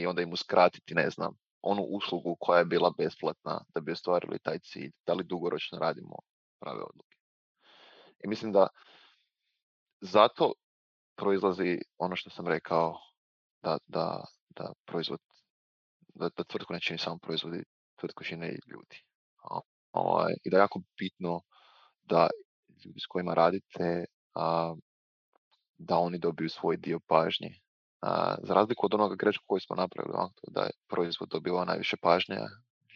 [0.01, 4.39] i onda im uskratiti, ne znam, onu uslugu koja je bila besplatna da bi ostvarili
[4.39, 6.17] taj cilj, da li dugoročno radimo
[6.61, 7.17] prave odluke.
[8.25, 8.67] I mislim da
[10.01, 10.53] zato
[11.17, 12.99] proizlazi ono što sam rekao,
[13.63, 15.21] da, da, da proizvod,
[16.15, 17.65] da, da tvrtku ne čini samo proizvodi,
[18.01, 19.03] tvrtku čine i ljudi.
[19.93, 21.41] Ovaj, I da je jako bitno
[22.03, 22.29] da
[22.85, 24.75] ljudi s kojima radite, a,
[25.79, 27.55] da oni dobiju svoj dio pažnje
[28.01, 31.97] A, za razliku od onoga grešku koju smo napravili, ono, da je proizvod dobivao najviše
[31.97, 32.37] pažnje,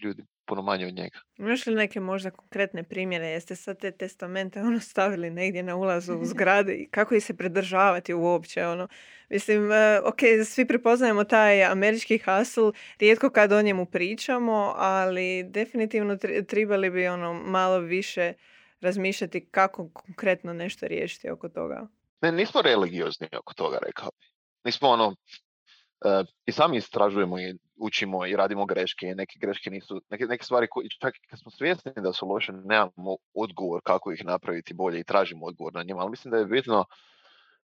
[0.03, 1.19] ljudi puno manje od njega.
[1.37, 3.27] Imaš li neke možda konkretne primjere?
[3.27, 7.37] Jeste sad te testamente ono stavili negdje na ulazu u zgrade i kako ih se
[7.37, 8.67] pridržavati uopće?
[8.67, 8.89] Ono?
[9.29, 16.17] Mislim, e, ok, svi prepoznajemo taj američki hustle, rijetko kad o njemu pričamo, ali definitivno
[16.49, 18.33] trebali bi ono malo više
[18.81, 21.87] razmišljati kako konkretno nešto riješiti oko toga.
[22.23, 24.34] Ne, nismo religiozni oko toga, rekao bi.
[24.65, 25.15] Nismo ono,
[26.05, 30.45] e, i sami istražujemo i učimo i radimo greške i neke greške nisu, neke, neke
[30.45, 35.01] stvari koje, čak kad smo svjesni da su loše, nemamo odgovor kako ih napraviti bolje
[35.01, 36.85] i tražimo odgovor na njima, ali mislim da je bitno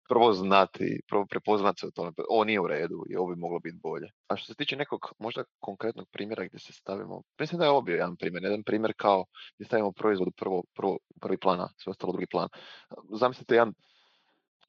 [0.09, 3.59] prvo znati, prvo prepoznati se o tome, ovo nije u redu i ovo bi moglo
[3.59, 4.07] biti bolje.
[4.27, 7.81] A što se tiče nekog možda konkretnog primjera gdje se stavimo, mislim da je ovo
[7.81, 9.25] bio jedan primjer, jedan primjer kao
[9.55, 12.49] gdje stavimo proizvod prvo, prvo, prvi plana, sve ostalo drugi plan.
[13.11, 13.73] Zamislite jedan,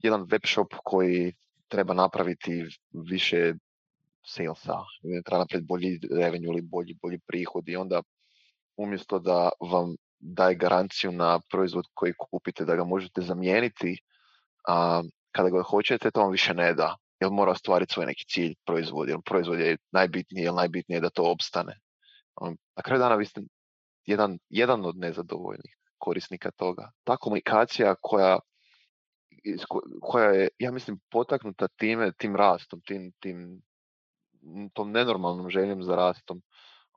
[0.02, 1.32] jedan web shop koji
[1.68, 3.54] treba napraviti više
[4.24, 4.78] salesa,
[5.24, 8.02] treba napraviti bolji revenue ili bolji, bolji prihod i onda
[8.76, 13.98] umjesto da vam daje garanciju na proizvod koji kupite, da ga možete zamijeniti
[14.68, 15.02] a,
[15.32, 16.96] kada ga hoćete, to vam više ne da.
[17.20, 21.10] Jer mora ostvariti svoj neki cilj proizvod, jer proizvod je najbitniji, jer najbitnije je da
[21.10, 21.78] to opstane.
[22.76, 23.40] Na kraju dana vi ste
[24.06, 26.90] jedan, jedan od nezadovoljnih korisnika toga.
[27.04, 28.38] Ta komunikacija koja,
[30.00, 33.62] koja je, ja mislim, potaknuta time, tim rastom, tim, tim
[34.72, 36.42] tom nenormalnom željom za rastom,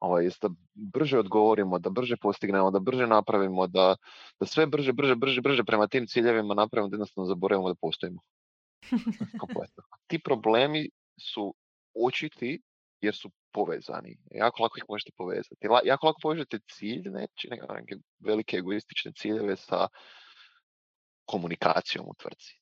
[0.01, 3.95] ovaj, da brže odgovorimo, da brže postignemo, da brže napravimo, da,
[4.39, 8.21] da sve brže, brže, brže, brže prema tim ciljevima napravimo da jednostavno zaboravimo da postojimo.
[10.07, 10.89] Ti problemi
[11.19, 11.53] su
[12.07, 12.61] očiti
[13.01, 14.17] jer su povezani.
[14.31, 15.67] Jako lako ih možete povezati.
[15.83, 19.87] Jako lako povežete cilj, neći, neke velike egoistične ciljeve sa
[21.25, 22.61] komunikacijom u tvrci.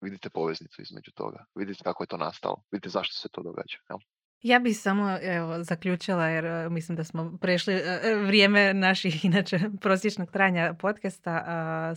[0.00, 1.44] Vidite poveznicu između toga.
[1.54, 2.62] Vidite kako je to nastalo.
[2.70, 3.78] Vidite zašto se to događa.
[3.88, 3.98] Jel?
[4.44, 9.24] Ja bih samo evo, zaključila jer e, mislim da smo prešli e, e, vrijeme naših
[9.30, 11.44] inače prosječnog trajanja podcasta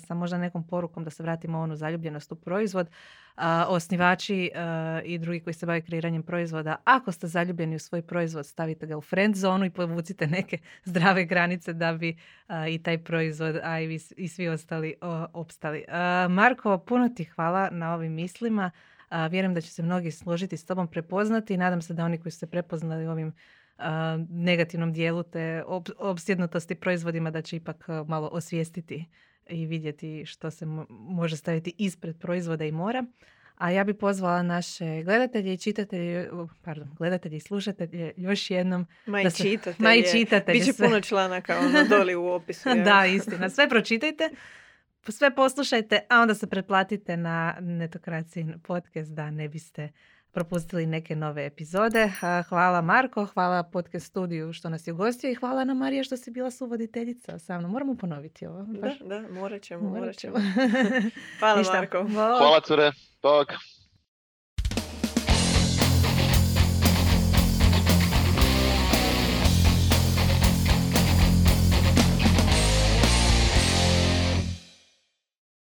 [0.07, 2.89] sa možda nekom porukom da se vratimo onu zaljubljenost u proizvod.
[3.67, 4.51] osnivači
[5.05, 8.97] i drugi koji se bave kreiranjem proizvoda, ako ste zaljubljeni u svoj proizvod, stavite ga
[8.97, 10.57] u friend zonu i povucite neke
[10.89, 12.17] zdrave granice da bi
[12.69, 14.95] i taj proizvod, a i, i svi ostali
[15.33, 15.85] opstali.
[16.29, 18.71] Marko, puno ti hvala na ovim mislima.
[19.09, 22.17] A, vjerujem da će se mnogi složiti s tobom prepoznati i nadam se da oni
[22.17, 23.33] koji su se prepoznali u ovim
[24.29, 29.05] negativnom dijelu te ob, obsjednutosti proizvodima da će ipak malo osvijestiti
[29.49, 33.05] i vidjeti što se može staviti ispred proizvoda i mora.
[33.55, 36.29] A ja bi pozvala naše gledatelje i čitatelje,
[36.63, 38.85] pardon, gledatelje i slušatelje još jednom.
[39.05, 39.75] Ma i čitatelje.
[39.79, 40.59] Ma i čitatelje.
[40.59, 42.69] Biće puno članaka ono doli u opisu.
[42.85, 43.49] da, istina.
[43.49, 44.29] Sve pročitajte
[45.11, 49.89] sve poslušajte, a onda se pretplatite na Netokracijin podcast da ne biste
[50.31, 52.11] propustili neke nove epizode.
[52.49, 56.31] Hvala Marko, hvala podcast studiju što nas je ugostio i hvala na Marija što si
[56.31, 57.71] bila suvoditeljica sa mnom.
[57.71, 58.63] Moramo ponoviti ovo.
[58.63, 60.35] Da, da, morat ćemo, morat ćemo.
[61.39, 62.07] hvala Marko.
[62.13, 62.91] Hvala cure,
[63.21, 63.47] bok.